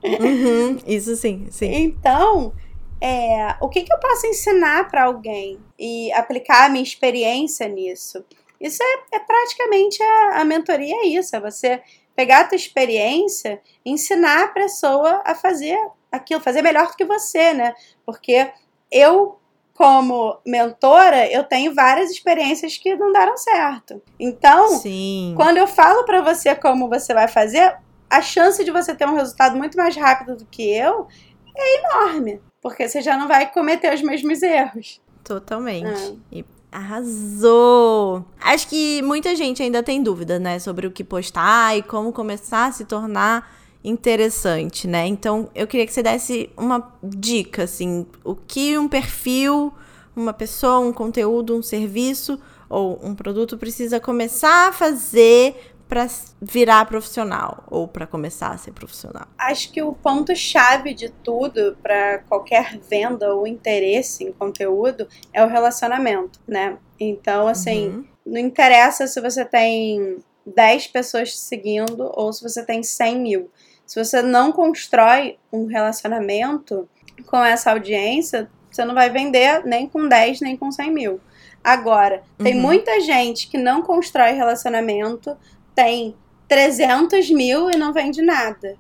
[0.04, 0.78] Uhum.
[0.86, 1.74] Isso sim, sim.
[1.74, 2.54] Então,
[3.00, 8.24] é, o que, que eu posso ensinar para alguém e aplicar a minha experiência nisso?
[8.60, 11.36] Isso é, é praticamente a, a mentoria, é isso.
[11.36, 11.82] É você
[12.16, 15.78] pegar a tua experiência e ensinar a pessoa a fazer
[16.12, 17.76] aquilo, fazer melhor do que você, né?
[18.04, 18.52] Porque
[18.91, 19.38] eu,
[19.76, 24.02] como mentora, eu tenho várias experiências que não deram certo.
[24.20, 25.36] Então, Sim.
[25.38, 27.78] quando eu falo pra você como você vai fazer,
[28.10, 31.08] a chance de você ter um resultado muito mais rápido do que eu
[31.56, 32.41] é enorme.
[32.62, 35.01] Porque você já não vai cometer os mesmos erros.
[35.24, 35.88] Totalmente.
[35.88, 36.16] Ah.
[36.32, 38.26] E arrasou!
[38.39, 42.68] Acho que muita gente ainda tem dúvida, né, sobre o que postar e como começar
[42.68, 45.08] a se tornar interessante, né?
[45.08, 49.74] Então, eu queria que você desse uma dica, assim, o que um perfil,
[50.16, 52.39] uma pessoa, um conteúdo, um serviço
[52.70, 56.06] ou um produto precisa começar a fazer para
[56.42, 59.26] virar profissional ou para começar a ser profissional.
[59.38, 65.48] Acho que o ponto-chave de tudo para qualquer venda ou interesse em conteúdo é o
[65.48, 66.78] relacionamento, né?
[67.00, 68.06] Então, assim, Uhum.
[68.26, 73.52] não interessa se você tem 10 pessoas te seguindo ou se você tem 100 mil.
[73.86, 76.88] Se você não constrói um relacionamento
[77.26, 81.22] com essa audiência, você não vai vender nem com 10, nem com 100 mil.
[81.64, 82.62] Agora, tem Uhum.
[82.62, 85.36] muita gente que não constrói relacionamento,
[85.78, 86.15] tem
[86.47, 88.75] 300 mil e não vende nada.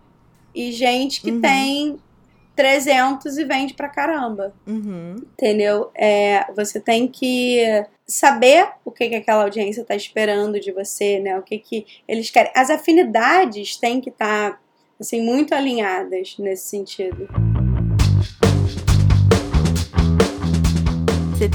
[0.55, 1.41] E gente que Uhum.
[1.41, 1.99] tem
[2.55, 5.15] 300 e vende pra caramba Uhum.
[5.33, 5.91] entendeu?
[5.93, 7.59] É, você tem que
[8.07, 11.37] saber o que, que aquela audiência está esperando de você, né?
[11.37, 12.51] O que, que eles querem.
[12.55, 14.59] As afinidades têm que estar
[14.99, 17.27] assim muito alinhadas nesse sentido.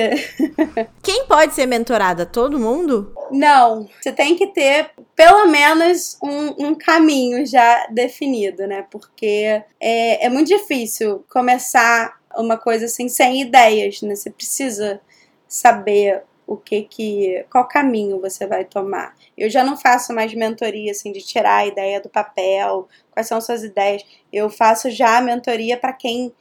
[1.03, 2.25] Quem pode ser mentorada?
[2.25, 3.13] Todo mundo?
[3.31, 8.87] Não, você tem que ter pelo menos um, um caminho já definido, né?
[8.91, 14.15] Porque é, é muito difícil começar uma coisa assim sem ideias, né?
[14.15, 15.01] Você precisa
[15.49, 19.17] saber o que que qual caminho você vai tomar.
[19.37, 23.41] Eu já não faço mais mentoria assim de tirar a ideia do papel, quais são
[23.41, 24.05] suas ideias.
[24.31, 26.33] Eu faço já a mentoria para quem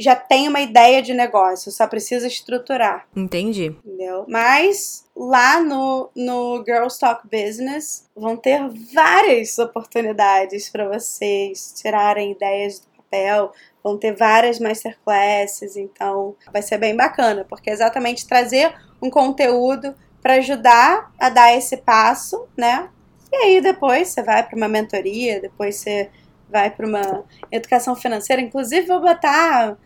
[0.00, 3.76] já tem uma ideia de negócio, só precisa estruturar Entendi.
[3.84, 4.24] entendeu?
[4.26, 8.60] Mas lá no, no Girls Talk Business vão ter
[8.94, 16.78] várias oportunidades para vocês tirarem ideias do papel, vão ter várias masterclasses, então vai ser
[16.78, 22.90] bem bacana, porque é exatamente trazer um conteúdo para ajudar a dar esse passo, né?
[23.32, 26.10] E aí depois você vai para uma mentoria, depois você
[26.50, 28.42] vai para uma educação financeira.
[28.42, 29.76] Inclusive, vou botar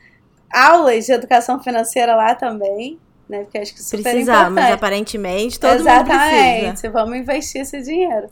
[0.52, 2.98] aulas de educação financeira lá também.
[3.28, 3.40] Né?
[3.44, 4.72] Porque acho que super Precisamos, importante.
[4.72, 6.56] aparentemente todo Exatamente.
[6.56, 6.90] mundo precisa.
[6.90, 8.28] Vamos investir esse dinheiro.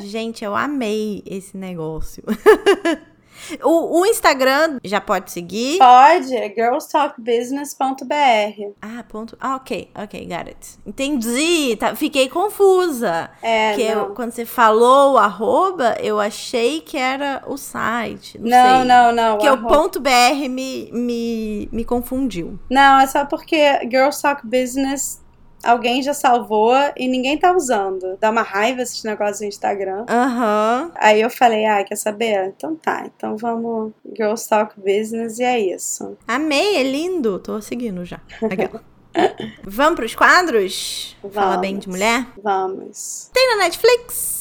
[0.00, 2.24] Gente, eu amei esse negócio.
[3.62, 5.78] O, o, Instagram já pode seguir?
[5.78, 8.72] Pode, é girlstalkbusiness.br.
[8.80, 9.36] Ah, ponto.
[9.40, 10.78] Ah, ok, ok, got it.
[10.86, 13.30] Entendi, tá, fiquei confusa.
[13.42, 13.82] É, que.
[13.82, 18.38] Eu, quando você falou o arroba, eu achei que era o site.
[18.38, 18.88] Não, não, sei.
[18.88, 19.38] não, não.
[19.38, 22.58] Que o, o ponto BR me, me, me confundiu.
[22.70, 25.22] Não, é só porque Girls Talk Business
[25.62, 28.16] alguém já salvou e ninguém tá usando.
[28.20, 30.04] Dá uma raiva esses negócios no Instagram.
[30.08, 30.84] Aham.
[30.84, 30.90] Uhum.
[30.96, 32.52] Aí eu falei, ah, quer saber?
[32.56, 36.16] Então tá, então vamos Girls Talk Business e é isso.
[36.26, 37.38] Amei, é lindo.
[37.38, 38.20] Tô seguindo já.
[38.42, 38.80] Legal.
[39.64, 41.16] vamos pros quadros?
[41.22, 41.34] Vamos.
[41.34, 42.26] Fala bem de mulher?
[42.42, 43.30] Vamos.
[43.32, 44.38] Tem na Netflix?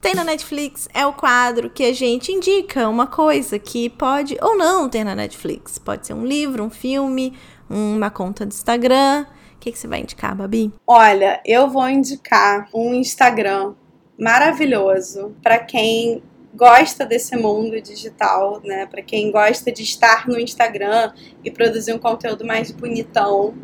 [0.00, 4.56] Tem na Netflix é o quadro que a gente indica uma coisa que pode ou
[4.56, 5.78] não ter na Netflix.
[5.78, 7.34] Pode ser um livro, um filme,
[7.70, 9.24] uma conta do Instagram.
[9.54, 10.72] O que, que você vai indicar, Babi?
[10.86, 13.74] Olha, eu vou indicar um Instagram
[14.18, 16.22] maravilhoso para quem
[16.54, 18.86] gosta desse mundo digital, né?
[18.86, 21.12] Para quem gosta de estar no Instagram
[21.44, 23.54] e produzir um conteúdo mais bonitão,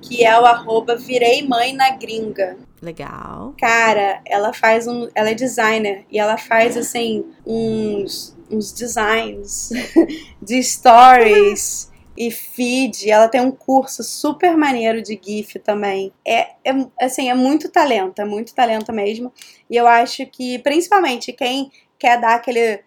[0.00, 2.56] que é o arroba Virei Mãe na Gringa.
[2.80, 3.54] Legal.
[3.58, 5.08] Cara, ela faz um.
[5.14, 9.70] Ela é designer e ela faz assim uns, uns designs
[10.40, 11.85] de stories
[12.16, 13.10] e feed.
[13.10, 16.12] Ela tem um curso super maneiro de GIF também.
[16.26, 19.32] É, é, assim, é muito talento, é muito talento mesmo.
[19.68, 22.84] E eu acho que, principalmente, quem quer dar aquele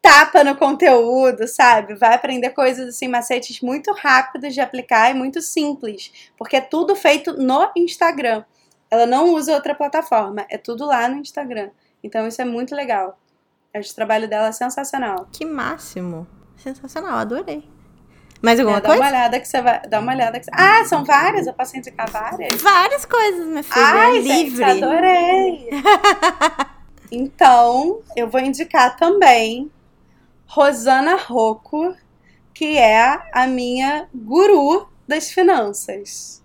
[0.00, 1.94] tapa no conteúdo, sabe?
[1.94, 6.94] Vai aprender coisas assim, macetes muito rápidos de aplicar e muito simples, porque é tudo
[6.96, 8.44] feito no Instagram.
[8.90, 11.70] Ela não usa outra plataforma, é tudo lá no Instagram.
[12.02, 13.18] Então isso é muito legal.
[13.74, 15.28] Acho o trabalho dela sensacional.
[15.30, 16.26] Que máximo!
[16.56, 17.77] Sensacional, adorei.
[18.40, 18.98] Mais alguma é, coisa?
[18.98, 19.80] Dá uma olhada que você vai.
[19.88, 20.50] Dá uma olhada que você...
[20.54, 21.46] Ah, são várias?
[21.46, 22.60] Eu posso indicar várias?
[22.62, 23.84] Várias coisas, minha filha.
[23.84, 24.64] Ai, é livre.
[24.64, 25.70] Gente, adorei!
[27.10, 29.70] então, eu vou indicar também
[30.46, 31.94] Rosana Rocco,
[32.54, 36.42] que é a minha guru das finanças.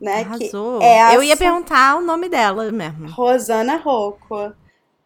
[0.00, 0.22] Né?
[0.22, 0.80] Arrasou.
[0.80, 3.08] Que é eu ia perguntar o nome dela mesmo.
[3.08, 4.52] Rosana Rocco.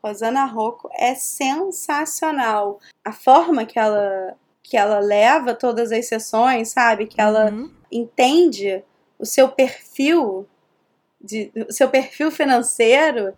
[0.02, 2.78] Rosana Rocco é sensacional.
[3.04, 4.34] A forma que ela
[4.68, 7.06] que ela leva todas as sessões, sabe?
[7.06, 7.70] Que ela uhum.
[7.90, 8.82] entende
[9.16, 10.44] o seu perfil,
[11.20, 13.32] de, o seu perfil financeiro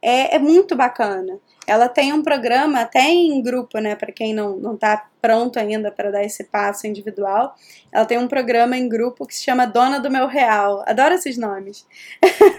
[0.00, 1.38] é, é muito bacana.
[1.66, 3.94] Ela tem um programa até em grupo, né?
[3.94, 7.54] Para quem não, não tá pronto ainda para dar esse passo individual.
[7.92, 10.82] Ela tem um programa em grupo que se chama Dona do Meu Real.
[10.86, 11.86] Adoro esses nomes.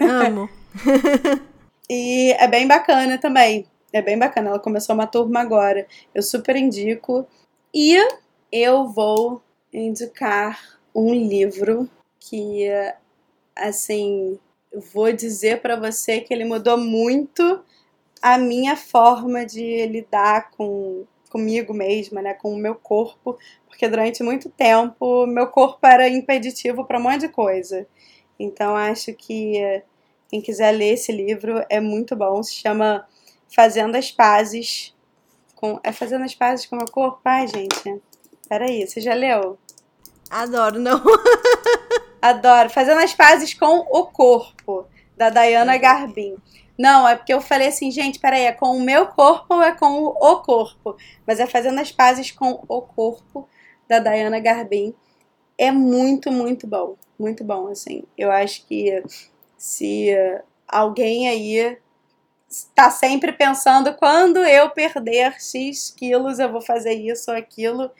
[0.00, 0.48] Amo.
[1.90, 3.66] e é bem bacana também.
[3.92, 4.50] É bem bacana.
[4.50, 5.84] Ela começou uma turma agora.
[6.14, 7.26] Eu super indico.
[7.74, 7.98] E
[8.52, 12.68] eu vou indicar um livro que,
[13.56, 14.38] assim,
[14.92, 17.64] vou dizer para você que ele mudou muito
[18.22, 23.36] a minha forma de lidar com comigo mesma, né, com o meu corpo,
[23.68, 27.88] porque durante muito tempo meu corpo era impeditivo para um monte de coisa.
[28.38, 29.82] Então acho que
[30.28, 33.06] quem quiser ler esse livro é muito bom, se chama
[33.48, 34.93] Fazendo as Pazes
[35.64, 35.80] com.
[35.82, 37.20] É fazendo as pazes com o meu corpo?
[37.24, 38.02] Ai, gente.
[38.46, 39.58] Peraí, você já leu?
[40.28, 41.02] Adoro, não.
[42.20, 42.68] Adoro.
[42.68, 44.86] Fazendo as pazes com o corpo,
[45.16, 46.36] da Diana Garbin.
[46.78, 49.72] Não, é porque eu falei assim, gente, peraí, é com o meu corpo ou é
[49.72, 50.96] com o, o corpo?
[51.26, 53.48] Mas é fazendo as pazes com o corpo,
[53.88, 54.94] da Diana Garbin.
[55.56, 56.96] É muito, muito bom.
[57.18, 58.02] Muito bom, assim.
[58.18, 59.02] Eu acho que
[59.56, 60.10] se
[60.68, 61.78] alguém aí
[62.74, 67.90] tá sempre pensando quando eu perder X quilos eu vou fazer isso ou aquilo.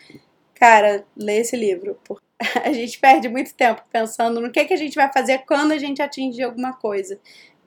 [0.55, 1.99] Cara, lê esse livro.
[2.65, 5.79] A gente perde muito tempo pensando no que, que a gente vai fazer quando a
[5.79, 7.19] gente atingir alguma coisa.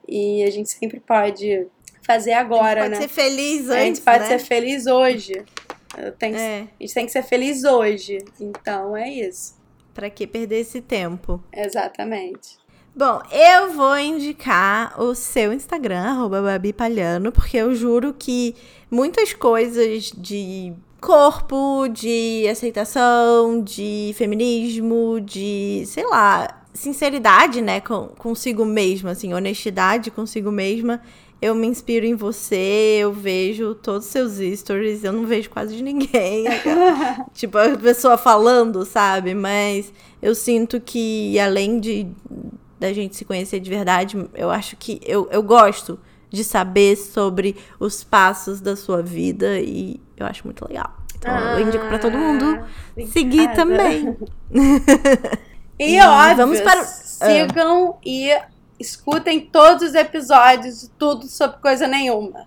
[0.08, 1.68] E a gente sempre pode
[2.04, 3.08] fazer agora, a gente pode né?
[3.08, 4.26] ser feliz antes, A gente pode né?
[4.26, 5.46] ser feliz hoje.
[6.20, 6.60] Tenho, é.
[6.80, 8.20] A gente tem que ser feliz hoje.
[8.40, 9.58] Então é isso.
[9.94, 11.44] Para que perder esse tempo?
[11.52, 12.58] Exatamente.
[12.98, 18.56] Bom, eu vou indicar o seu Instagram, arroba babipalhano, porque eu juro que
[18.90, 28.66] muitas coisas de corpo, de aceitação, de feminismo, de, sei lá, sinceridade, né, com, consigo
[28.66, 31.00] mesma, assim, honestidade consigo mesma,
[31.40, 35.76] eu me inspiro em você, eu vejo todos os seus stories, eu não vejo quase
[35.76, 36.46] de ninguém.
[37.36, 39.36] tipo, a pessoa falando, sabe?
[39.36, 42.08] Mas eu sinto que além de
[42.80, 46.00] da gente se conhecer de verdade, eu acho que eu, eu gosto
[46.30, 50.96] de saber sobre os passos da sua vida e eu acho muito legal.
[51.18, 52.64] Então ah, eu indico para todo mundo
[53.12, 54.16] seguir também.
[55.80, 56.84] e, e óbvio, vamos para...
[56.84, 58.02] sigam ah.
[58.06, 58.38] e
[58.80, 62.46] escutem todos os episódios de tudo sobre coisa nenhuma.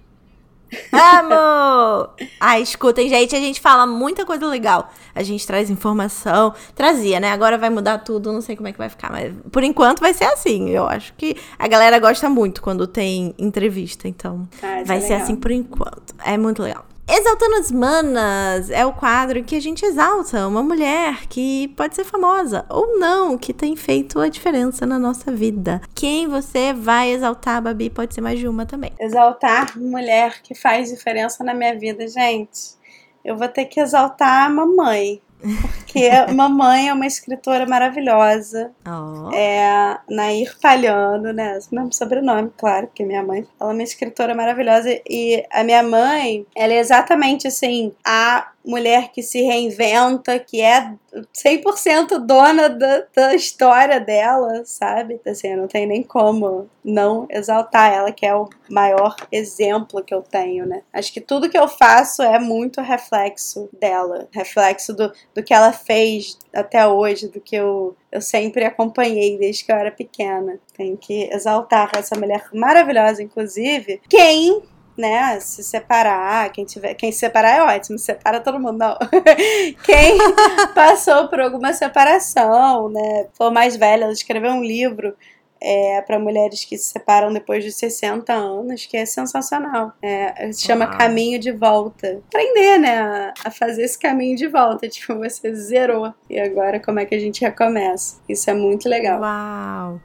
[0.93, 2.09] Amo!
[2.39, 4.91] Ah, escutem, gente, a gente fala muita coisa legal.
[5.15, 7.31] A gente traz informação, trazia, né?
[7.33, 10.15] Agora vai mudar tudo, não sei como é que vai ficar, mas por enquanto vai
[10.15, 10.71] ser assim.
[10.71, 15.15] Eu acho que a galera gosta muito quando tem entrevista, então ah, vai é ser
[15.15, 16.15] assim por enquanto.
[16.25, 16.90] É muito legal.
[17.13, 22.05] Exaltando as Manas é o quadro que a gente exalta uma mulher que pode ser
[22.05, 25.81] famosa ou não, que tem feito a diferença na nossa vida.
[25.93, 27.91] Quem você vai exaltar, Babi?
[27.91, 28.93] Pode ser mais de uma também.
[29.01, 32.79] Exaltar mulher que faz diferença na minha vida, gente.
[33.25, 35.21] Eu vou ter que exaltar a mamãe.
[35.41, 38.71] Porque mamãe é uma escritora maravilhosa.
[38.87, 39.35] Oh.
[39.35, 41.59] É Nair Palhano, né?
[41.71, 44.91] O mesmo sobrenome, claro, porque minha mãe ela é uma escritora maravilhosa.
[45.09, 50.95] E a minha mãe, ela é exatamente assim, a mulher que se reinventa, que é
[51.35, 55.21] 100% dona da, da história dela, sabe?
[55.27, 60.23] Assim, não tem nem como não exaltar ela, que é o maior exemplo que eu
[60.23, 60.83] tenho, né?
[60.93, 65.73] Acho que tudo que eu faço é muito reflexo dela, reflexo do, do que ela
[65.73, 70.59] fez até hoje, do que eu, eu sempre acompanhei desde que eu era pequena.
[70.77, 74.01] Tem que exaltar essa mulher maravilhosa, inclusive.
[74.09, 74.63] Quem
[75.01, 78.99] né, se separar, quem tiver, quem se separar é ótimo, separa todo mundo, não.
[79.85, 80.19] quem
[80.75, 85.15] passou por alguma separação, né, for mais velha, ela escreveu um livro
[85.63, 89.93] é, para mulheres que se separam depois de 60 anos, que é sensacional.
[90.01, 90.99] É, se chama Uau.
[90.99, 92.23] Caminho de Volta.
[92.29, 94.89] Aprender, né, a, a, fazer esse caminho de volta.
[94.89, 96.15] Tipo, você zerou.
[96.29, 98.21] E agora como é que a gente recomeça?
[98.29, 99.21] Isso é muito legal.
[99.21, 100.01] Uau!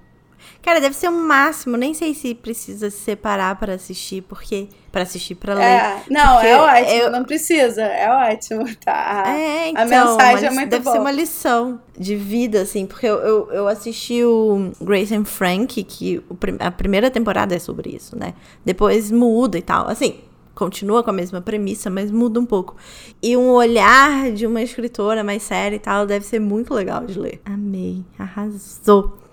[0.65, 1.77] Cara, deve ser o um máximo.
[1.77, 4.67] Nem sei se precisa se separar para assistir, porque.
[4.91, 5.63] para assistir, para ler.
[5.63, 6.89] É, não, é ótimo.
[6.89, 7.11] Eu...
[7.11, 7.83] Não precisa.
[7.83, 9.25] É ótimo, tá?
[9.27, 9.83] É, então.
[9.83, 10.95] A mensagem é muito deve boa.
[10.95, 15.83] ser uma lição de vida, assim, porque eu, eu, eu assisti o Grace and Frank,
[15.83, 16.19] que
[16.59, 18.33] a primeira temporada é sobre isso, né?
[18.65, 19.87] Depois muda e tal.
[19.87, 20.15] Assim,
[20.55, 22.75] continua com a mesma premissa, mas muda um pouco.
[23.21, 27.19] E um olhar de uma escritora mais séria e tal deve ser muito legal de
[27.19, 27.39] ler.
[27.45, 29.24] Amei, arrasou.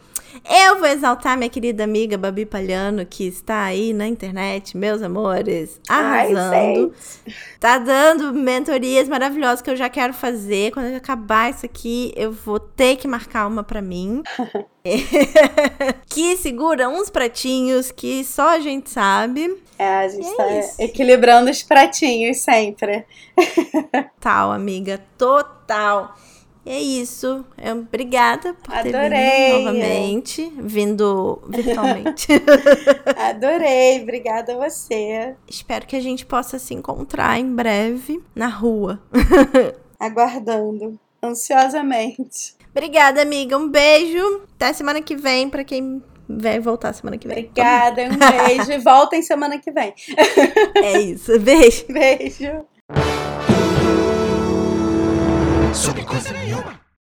[0.49, 5.80] Eu vou exaltar minha querida amiga Babi Palhano, que está aí na internet, meus amores,
[5.89, 6.95] arrasando.
[7.26, 10.72] Ai, tá dando mentorias maravilhosas que eu já quero fazer.
[10.72, 14.22] Quando acabar isso aqui, eu vou ter que marcar uma para mim.
[16.09, 19.57] que segura uns pratinhos que só a gente sabe.
[19.78, 23.05] É, a gente e tá é equilibrando os pratinhos sempre.
[24.20, 26.14] Total, amiga, total.
[26.65, 27.45] E é isso.
[27.59, 28.93] É, obrigada por Adorei.
[28.93, 32.29] ter vindo novamente, vindo virtualmente.
[33.19, 35.35] Adorei, obrigada a você.
[35.49, 39.03] Espero que a gente possa se encontrar em breve na rua.
[39.99, 42.55] Aguardando, ansiosamente.
[42.71, 43.59] Obrigada, amiga.
[43.59, 44.43] Um beijo.
[44.55, 47.39] Até semana que vem, para quem vai voltar semana que vem.
[47.39, 48.71] Obrigada, um beijo.
[48.73, 49.93] e voltem semana que vem.
[50.77, 51.39] é isso.
[51.41, 51.85] Beijo.
[51.89, 52.65] Beijo.
[55.75, 56.82] Sobre coisa nenhuma.